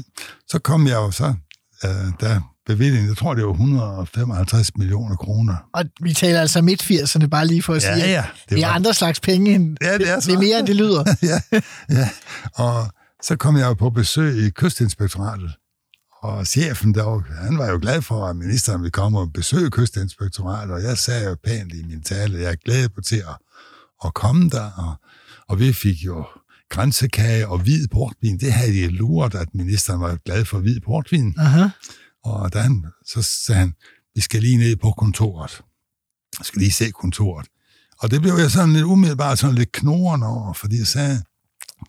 [0.48, 1.34] så kom jeg jo så,
[1.84, 5.56] øh, der bevillingen, jeg tror, det var 155 millioner kroner.
[5.74, 8.50] Og vi taler altså midt 80'erne, bare lige for at Ja, sige, at ja, det,
[8.50, 10.30] det er var- andre slags penge, end, Ja, det er så.
[10.30, 11.04] det er mere, end det lyder.
[11.32, 11.40] ja,
[11.90, 12.08] ja,
[12.54, 12.92] og
[13.22, 15.50] så kom jeg jo på besøg i Kystinspektoratet,
[16.22, 20.74] og chefen der, han var jo glad for, at ministeren ville komme og besøge Kystinspektoratet,
[20.74, 23.36] og jeg sagde jo pænt i min tale, jeg er glad på til at,
[24.04, 24.94] at komme der, og,
[25.48, 26.24] og vi fik jo
[26.70, 28.38] grænsekage og hvid portvin.
[28.38, 31.34] Det havde de luret, at ministeren var glad for hvid portvin.
[31.38, 31.64] Aha.
[32.30, 33.72] Og da han, så sagde han,
[34.14, 35.60] vi skal lige ned på kontoret.
[36.38, 37.46] Jeg skal lige se kontoret.
[37.98, 41.22] Og det blev jeg sådan lidt umiddelbart sådan lidt knoren over, fordi jeg sagde,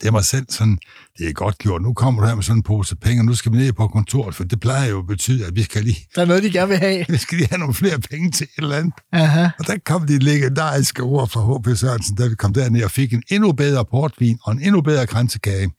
[0.01, 0.77] det var selv sådan,
[1.17, 3.35] det er godt gjort, nu kommer du her med sådan en pose penge, og nu
[3.35, 6.07] skal vi ned på kontoret, for det plejer jo at betyde, at vi skal lige,
[6.15, 7.05] Der er noget, de gerne vil have.
[7.09, 8.93] vi skal lige have nogle flere penge til et eller andet.
[9.11, 9.47] Aha.
[9.59, 11.77] Og der kom de legendariske ord fra H.P.
[11.77, 15.07] Sørensen, da vi kom derned og fik en endnu bedre portvin og en endnu bedre
[15.07, 15.71] kransekage.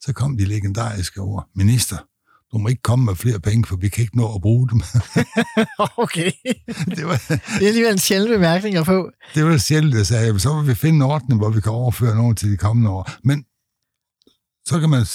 [0.00, 1.48] Så kom de legendariske ord.
[1.56, 1.96] Minister,
[2.52, 4.80] du må ikke komme med flere penge, for vi kan ikke nå at bruge dem.
[5.96, 6.30] Okay.
[6.96, 9.10] det, var, Det er alligevel en sjælden bemærkning at få.
[9.34, 12.16] det var sjældent, jeg sagde, så må vi finde en ordning, hvor vi kan overføre
[12.16, 13.10] nogen til de kommende år.
[13.24, 13.44] Men
[14.66, 15.06] så kan man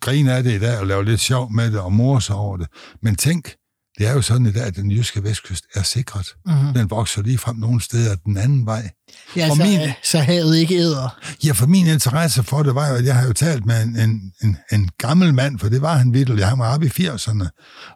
[0.00, 2.56] grine af det i dag og lave lidt sjov med det og more sig over
[2.56, 2.68] det.
[3.02, 3.54] Men tænk,
[4.00, 6.26] det er jo sådan i dag, at den jyske vestkyst er sikret.
[6.46, 6.74] Mhm.
[6.74, 8.90] Den vokser lige frem nogle steder den anden vej.
[9.36, 11.18] Ja, Og så, min- så havet ikke æder.
[11.44, 13.96] Ja, for min interesse for det var jo, at jeg har jo talt med en,
[13.96, 17.46] en, en, en gammel mand, for det var han vidt, han var oppe i 80'erne,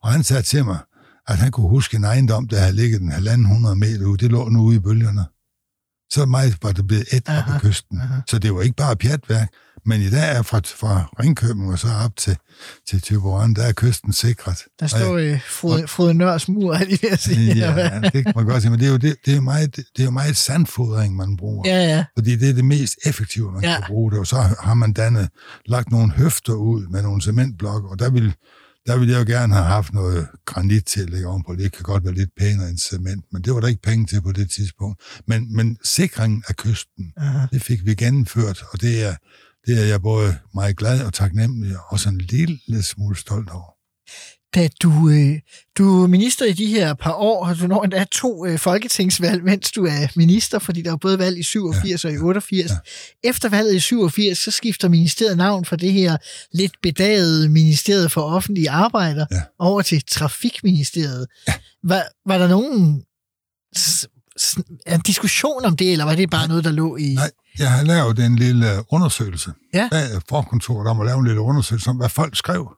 [0.02, 0.78] og han sagde til mig,
[1.28, 4.18] at han kunne huske en ejendom, der havde ligget en halvanden hundrede meter ude.
[4.18, 5.24] Det lå nu ude i bølgerne.
[6.14, 8.00] Så meget var det blevet et Aha, ad kysten.
[8.00, 8.20] aha.
[8.28, 9.48] Så det var ikke bare pjatværk,
[9.86, 12.36] men i dag er fra, fra Ringkøbing og så op til,
[12.88, 14.58] til Tyborgen, der er kysten sikret.
[14.80, 17.56] Der står øh, Frode, Frode Nørs mur, er lige ved at sige.
[17.56, 19.76] Ja, det kan man godt sige, men det er jo, det, det er jo meget,
[19.76, 21.62] det, er jo meget sandfodring, man bruger.
[21.68, 22.04] ja, ja.
[22.18, 23.74] Fordi det er det mest effektive, man ja.
[23.74, 24.18] kan bruge det.
[24.18, 25.28] Og så har man dannet,
[25.66, 28.34] lagt nogle høfter ud med nogle cementblokke, og der vil,
[28.86, 31.54] der ville jeg jo gerne have haft noget granit til at lægge ovenpå.
[31.54, 34.22] Det kan godt være lidt pænere end cement, men det var der ikke penge til
[34.22, 35.02] på det tidspunkt.
[35.26, 37.46] Men, men sikringen af kysten, Aha.
[37.52, 39.14] det fik vi gennemført, og det er,
[39.66, 43.70] det er jeg både meget glad og taknemmelig, og også en lille smule stolt over.
[44.54, 45.38] Da du, øh,
[45.78, 49.44] du er minister i de her par år, og du når endda to øh, folketingsvalg,
[49.44, 52.08] mens du er minister, fordi der er både valg i 87 ja.
[52.08, 52.70] og i 88.
[52.70, 52.76] Ja.
[53.28, 56.16] Efter valget i 87, så skifter ministeriet navn fra det her
[56.52, 59.40] lidt bedagede Ministeriet for Offentlige Arbejder Ja.
[59.58, 61.26] over til Trafikministeriet.
[61.48, 61.54] Ja.
[61.84, 63.02] Var, var der nogen
[63.78, 64.06] s-
[64.40, 67.14] s- en diskussion om det, eller var det bare noget, der lå i...
[67.14, 69.88] Nej, jeg har lavet en lille undersøgelse Ja.
[69.90, 72.68] bag forkontoret om at lave en lille undersøgelse om, hvad folk skrev.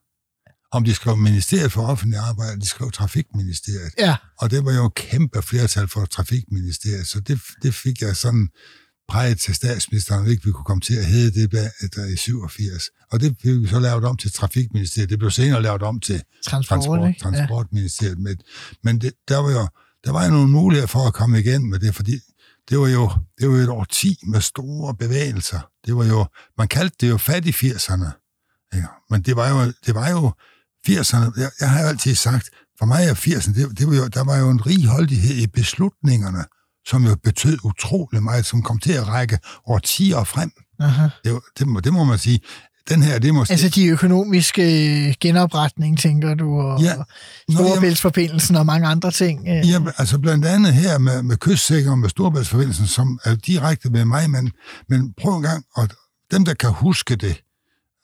[0.73, 3.93] Om de skrev Ministeriet for Offentlig Arbejde, de skrev Trafikministeriet.
[3.99, 8.17] Ja, Og det var jo et kæmpe flertal for Trafikministeriet, så det, det fik jeg
[8.17, 8.49] sådan
[9.09, 11.53] præget til statsministeren, at ikke vi kunne komme til at hedde det
[11.97, 12.83] der, i 87.
[13.11, 15.11] Og det vi så lavet om til Trafikministeriet.
[15.11, 17.01] Det blev senere lavet om til transport, transport?
[17.01, 17.13] Ja.
[17.21, 18.19] Transportministeriet.
[18.19, 18.37] Med,
[18.85, 19.69] men det, der var jo
[20.07, 22.21] der var jo nogle muligheder for at komme igen med det, fordi
[22.69, 23.11] det var jo,
[23.41, 25.61] det var jo et årti med store bevægelser.
[25.87, 26.27] Det var jo,
[26.59, 28.09] man kaldte det jo fat i 80'erne.
[28.77, 28.89] Ikke?
[29.11, 30.33] Men det var jo, det var jo
[30.89, 31.41] 80'erne.
[31.41, 34.37] Jeg, jeg har altid sagt, for mig er 80'erne, det, det var jo, der var
[34.37, 36.45] jo en righoldighed i beslutningerne,
[36.87, 40.51] som jo betød utrolig meget, som kom til at række årtier frem.
[40.81, 41.09] Aha.
[41.25, 42.41] Det, det, må, det må man sige.
[42.89, 46.95] Den her, det må Altså de økonomiske genopretning, tænker du, og Ja.
[47.53, 49.49] Storebæltsforbindelsen og mange andre ting.
[49.49, 49.71] øh.
[49.71, 54.05] Ja, altså blandt andet her med, med kystsikring og med Storbæltsforbindelsen, som er direkte med
[54.05, 54.53] mig, men,
[54.89, 55.89] men prøv en gang, og
[56.31, 57.41] dem, der kan huske det,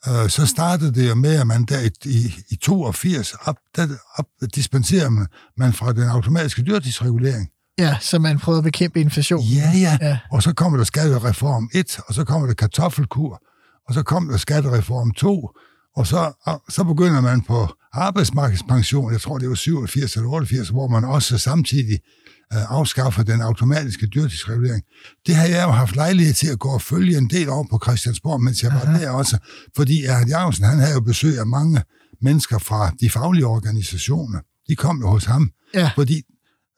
[0.07, 3.87] øh, så startede det jo med, at man der i, i, i 82 op, der,
[4.15, 4.25] op
[4.55, 5.27] dispenserer man,
[5.57, 7.49] man fra den automatiske dyrtidsregulering.
[7.77, 9.41] Ja, så man prøvede at bekæmpe inflation.
[9.41, 10.17] Ja, ja, Ja.
[10.31, 13.41] Og så kommer der skattereform 1, og så kommer der kartoffelkur,
[13.87, 15.49] og så kommer der skattereform 2,
[15.95, 20.69] og så, og så begynder man på arbejdsmarkedspension, jeg tror det var 87 eller 88,
[20.69, 22.22] hvor man også samtidig øh,
[22.69, 24.83] afskaffer den automatiske dyrtidsregulering.
[25.27, 27.79] Det har jeg jo haft lejlighed til at gå og følge en del over på
[27.83, 28.99] Christiansborg, mens jeg var Aha.
[29.03, 29.37] der også,
[29.75, 31.81] fordi Erhard Jacobsen, han havde jo besøg af mange
[32.21, 34.39] mennesker fra de faglige organisationer.
[34.67, 35.91] De kom jo hos ham, Ja.
[35.95, 36.21] fordi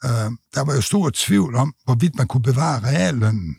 [0.06, 0.10] øh,
[0.56, 3.56] der var jo stor tvivl om, hvorvidt man kunne bevare reallønnen.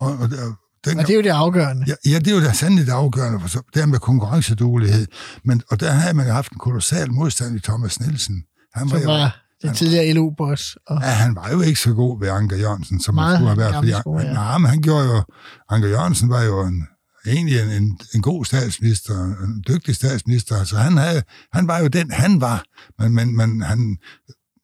[0.00, 0.54] Og, og, og,
[0.84, 1.84] den, Og det er jo det afgørende.
[1.88, 5.06] ja, ja, det er jo da sandelig det afgørende, for så, det er med konkurrenceduelighed.
[5.44, 8.42] Men, og der havde man jo haft en kolossal modstand i Thomas Nielsen.
[8.74, 10.76] Han var, var den tidligere LO-boss.
[10.86, 13.48] Og ja, han var jo ikke så god ved Anker Jørgensen, som Meget han skulle
[13.48, 13.74] have været.
[13.74, 14.32] Fordi, skole, ja.
[14.32, 15.22] nej, men han gjorde jo...
[15.70, 16.86] Anker Jørgensen var jo en,
[17.26, 20.56] egentlig en, en, en god statsminister, en dygtig statsminister.
[20.56, 22.64] Altså, han, havde, han var jo den, han var.
[22.98, 23.96] Men, men, men han,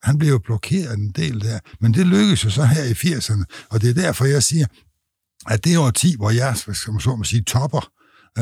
[0.03, 1.59] han blev jo blokeret en del der.
[1.81, 4.65] Men det lykkedes jo så her i 80'erne, og det er derfor, jeg siger,
[5.47, 7.89] at det årti, hvor jeg, man så må sige, topper,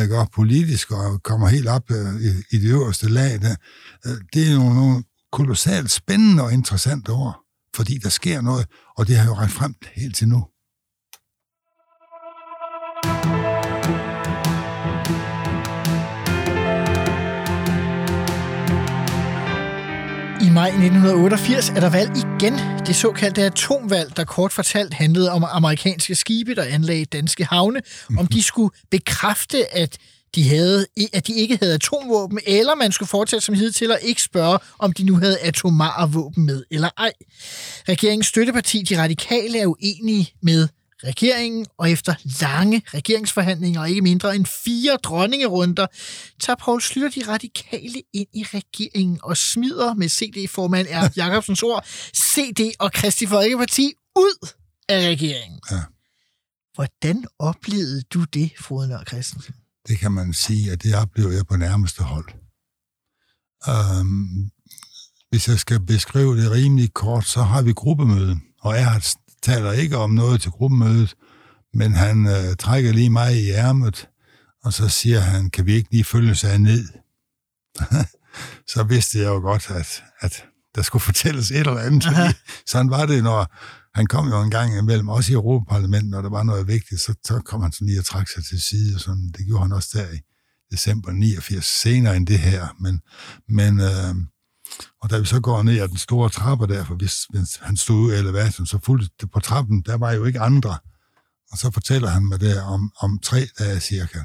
[0.01, 3.56] ikke, og politisk og kommer helt op øh, i, i det øverste lag, der,
[4.06, 5.04] øh, det er nogle, nogle
[5.34, 7.32] kolossalt spændende og interessante år,
[7.76, 8.66] fordi der sker noget,
[8.98, 10.40] og det har jo ret frem helt til nu.
[20.48, 22.54] I maj 1988 er der valg igen.
[22.88, 27.82] Det såkaldte atomvalg, der kort fortalt handlede om amerikanske skibe, der anlagde danske havne,
[28.18, 29.98] om de skulle bekræfte, at
[30.36, 34.22] de, havde, at de ikke havde atomvåben, eller man skulle fortsætte som hidtil og ikke
[34.22, 37.12] spørge, om de nu havde atomare våben med eller ej.
[37.90, 40.68] Regeringens støtteparti, de radikale, er uenige med
[41.04, 45.88] regeringen, og efter lange regeringsforhandlinger og ikke mindre end fire dronningerunder,
[46.40, 51.86] tager Poul Slytter de radikale ind i regeringen og smider med CD-formand er Jacobsens ord,
[52.16, 54.50] CD og Kristi Folkeparti ud
[54.90, 55.60] af regeringen.
[55.72, 55.80] Ja.
[56.74, 59.54] Hvordan oplevede du det, Frode Nørd Christensen?
[59.88, 62.30] Det kan man sige, at det oplever jeg på nærmeste hold.
[63.68, 64.52] Um,
[65.30, 69.02] hvis jeg skal beskrive det rimelig kort, så har vi gruppemøde, og jeg
[69.44, 71.16] taler ikke om noget til gruppemødet,
[71.74, 74.10] men han øh, trækker lige mig i ærmet,
[74.64, 76.88] og så siger han, kan vi ikke lige følge sig ned?
[78.74, 82.04] så vidste jeg jo godt, at, at der skulle fortælles et eller andet.
[82.04, 82.34] Fordi
[82.66, 83.56] sådan var det, når
[83.96, 87.14] han kom jo en gang imellem, også i Europaparlamentet, når der var noget vigtigt, så,
[87.26, 89.32] så kom han sådan lige og trak sig til side, og sådan.
[89.38, 90.20] det gjorde han også der i
[90.72, 92.76] december 89, senere end det her.
[92.80, 93.02] Men,
[93.48, 94.16] men øh,
[95.02, 97.78] og da vi så går ned ad den store trappe der, for hvis, hvis han
[97.78, 100.78] stod ud af elevatoren, så fulgte på trappen, der var jo ikke andre.
[101.52, 104.20] Og så fortæller han mig der om, om tre dage cirka,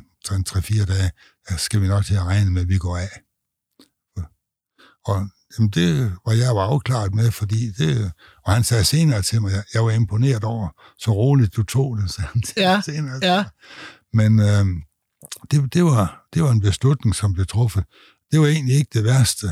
[0.46, 1.10] tre-fire dage,
[1.56, 3.10] skal vi nok til at regne med, at vi går af.
[5.04, 8.12] Og jamen det var jeg var afklaret med, fordi det,
[8.48, 10.68] og han sagde senere til mig, jeg var imponeret over,
[10.98, 13.18] så roligt du tog det, sagde han ja, senere.
[13.22, 13.44] Ja.
[14.12, 14.66] Men øh,
[15.50, 17.84] det, det, var, det var en beslutning, som blev truffet.
[18.32, 19.46] Det var egentlig ikke det værste.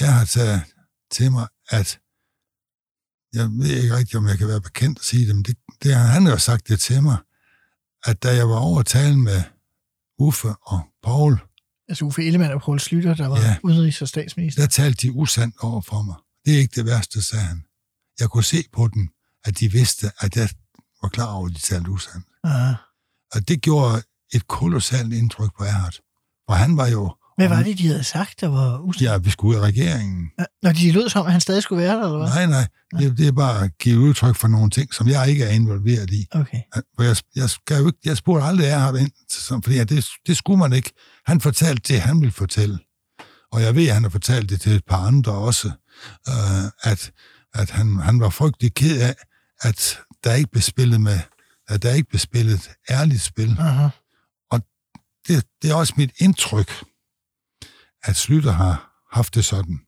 [0.00, 0.62] Jeg har taget
[1.10, 1.98] til mig, at
[3.32, 5.94] jeg ved ikke rigtig, om jeg kan være bekendt at sige det, men det, det,
[5.94, 7.16] han har sagt det til mig,
[8.04, 9.42] at da jeg var over at tale med
[10.18, 11.38] Uffe og Paul,
[11.88, 13.56] Altså Uffe Ellemann og Poul Slytter, der var Ja.
[13.64, 14.62] udenrigs- og statsminister.
[14.62, 16.14] der talte de usandt over for mig.
[16.44, 17.64] Det er ikke det værste, sagde han.
[18.20, 19.08] Jeg kunne se på dem,
[19.44, 20.48] at de vidste, at jeg
[21.02, 22.26] var klar over, at de talte usandt.
[22.44, 22.74] Aha.
[23.34, 24.02] Og det gjorde
[24.34, 25.94] et kolossalt indtryk på Erhard.
[26.48, 27.14] For han var jo...
[27.36, 29.12] Hvad var det, de havde sagt, der var usikkert?
[29.12, 30.30] Ja, vi skulle af regeringen.
[30.62, 32.28] Når de lød som, at han stadig skulle være der, eller hvad?
[32.28, 32.66] Nej, nej.
[32.98, 36.10] Det, det er bare at give udtryk for nogle ting, som jeg ikke er involveret
[36.10, 36.26] i.
[36.30, 36.60] Okay.
[36.96, 37.50] For jeg, jeg,
[37.80, 39.10] jo ikke, jeg spurgte aldrig Erhard ind,
[39.64, 40.92] fordi det, det skulle man ikke.
[41.26, 42.78] Han fortalte det, han ville fortælle.
[43.52, 45.70] Og jeg ved, at han har fortalt det til et par andre også,
[46.28, 47.10] øh, at,
[47.58, 49.14] at han, han var frygtelig ked af,
[49.60, 51.20] at der ikke blev spillet med,
[51.68, 53.56] at der ikke blev spillet ærligt spil.
[53.58, 53.88] Aha.
[55.28, 56.84] Det, det er også mit indtryk,
[58.02, 59.80] at Slytter har haft det sådan.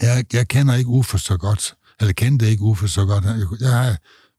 [0.00, 3.24] Jeg, jeg kender ikke Uffe så godt, eller kendte ikke Uffe så godt.
[3.24, 3.98] Jeg, jeg har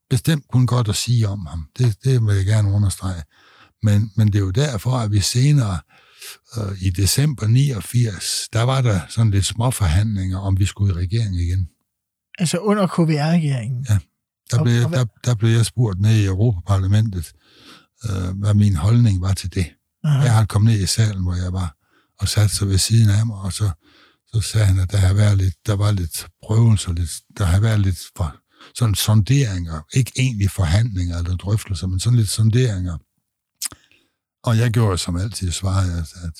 [0.09, 1.65] bestemt kun godt at sige om ham.
[1.77, 3.23] Det, det vil jeg gerne understrege.
[3.83, 5.79] Men, men det er jo derfor, at vi senere
[6.57, 11.05] øh, i december 89, der var der sådan lidt små forhandlinger, om vi skulle i
[11.05, 11.69] regering igen.
[12.39, 13.85] Altså under KVR-regeringen.
[13.89, 13.97] Ja.
[14.51, 17.31] Der blev, og der, der blev jeg spurgt ned i Europaparlamentet,
[18.09, 19.65] øh, hvad min holdning var til det.
[20.03, 20.23] Aha.
[20.23, 21.75] Jeg har kommet ned i salen, hvor jeg var,
[22.19, 23.69] og sat sig ved siden af mig, og så,
[24.27, 27.59] så sagde han, at der, har været lidt, der var lidt prøvelser, lidt, der har
[27.59, 28.35] været lidt for,
[28.75, 32.97] sådan sonderinger, ikke egentlig forhandlinger eller drøftelser, men sådan lidt sonderinger.
[34.43, 36.33] Og jeg gjorde som altid svaret, at, at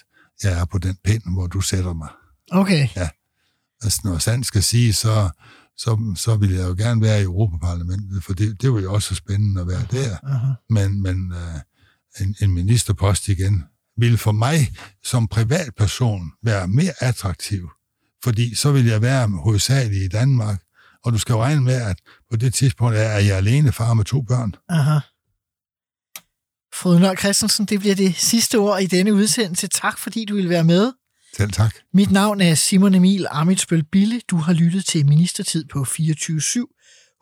[0.44, 2.10] jeg er på den pind, hvor du sætter mig.
[2.52, 2.88] Okay.
[3.82, 5.30] Altså, når sandt skal sige, så,
[5.80, 9.16] så, så vil jeg jo gerne være i Europaparlamentet, for det, det var jo også
[9.16, 10.18] spændende at være der.
[10.24, 10.54] Aha.
[10.70, 13.64] Men, men øh, en, en ministerpost igen
[13.98, 14.74] ville for mig
[15.04, 17.70] som privatperson være mere attraktiv,
[18.24, 20.62] fordi så vil jeg være hovedsageligt i Danmark,
[21.06, 21.98] og du skal jo regne med, at
[22.32, 24.56] på det tidspunkt er jeg alene far med to børn.
[24.70, 25.00] Aha.
[26.74, 29.68] Frode Nørd Christensen, det bliver det sidste ord i denne udsendelse.
[29.68, 30.94] Tak, fordi du vil være med.
[31.38, 31.76] Selv tak.
[31.94, 34.22] Mit navn er Simon Emil Amitsbøl Bille.
[34.30, 36.76] Du har lyttet til Ministertid på 24 /7.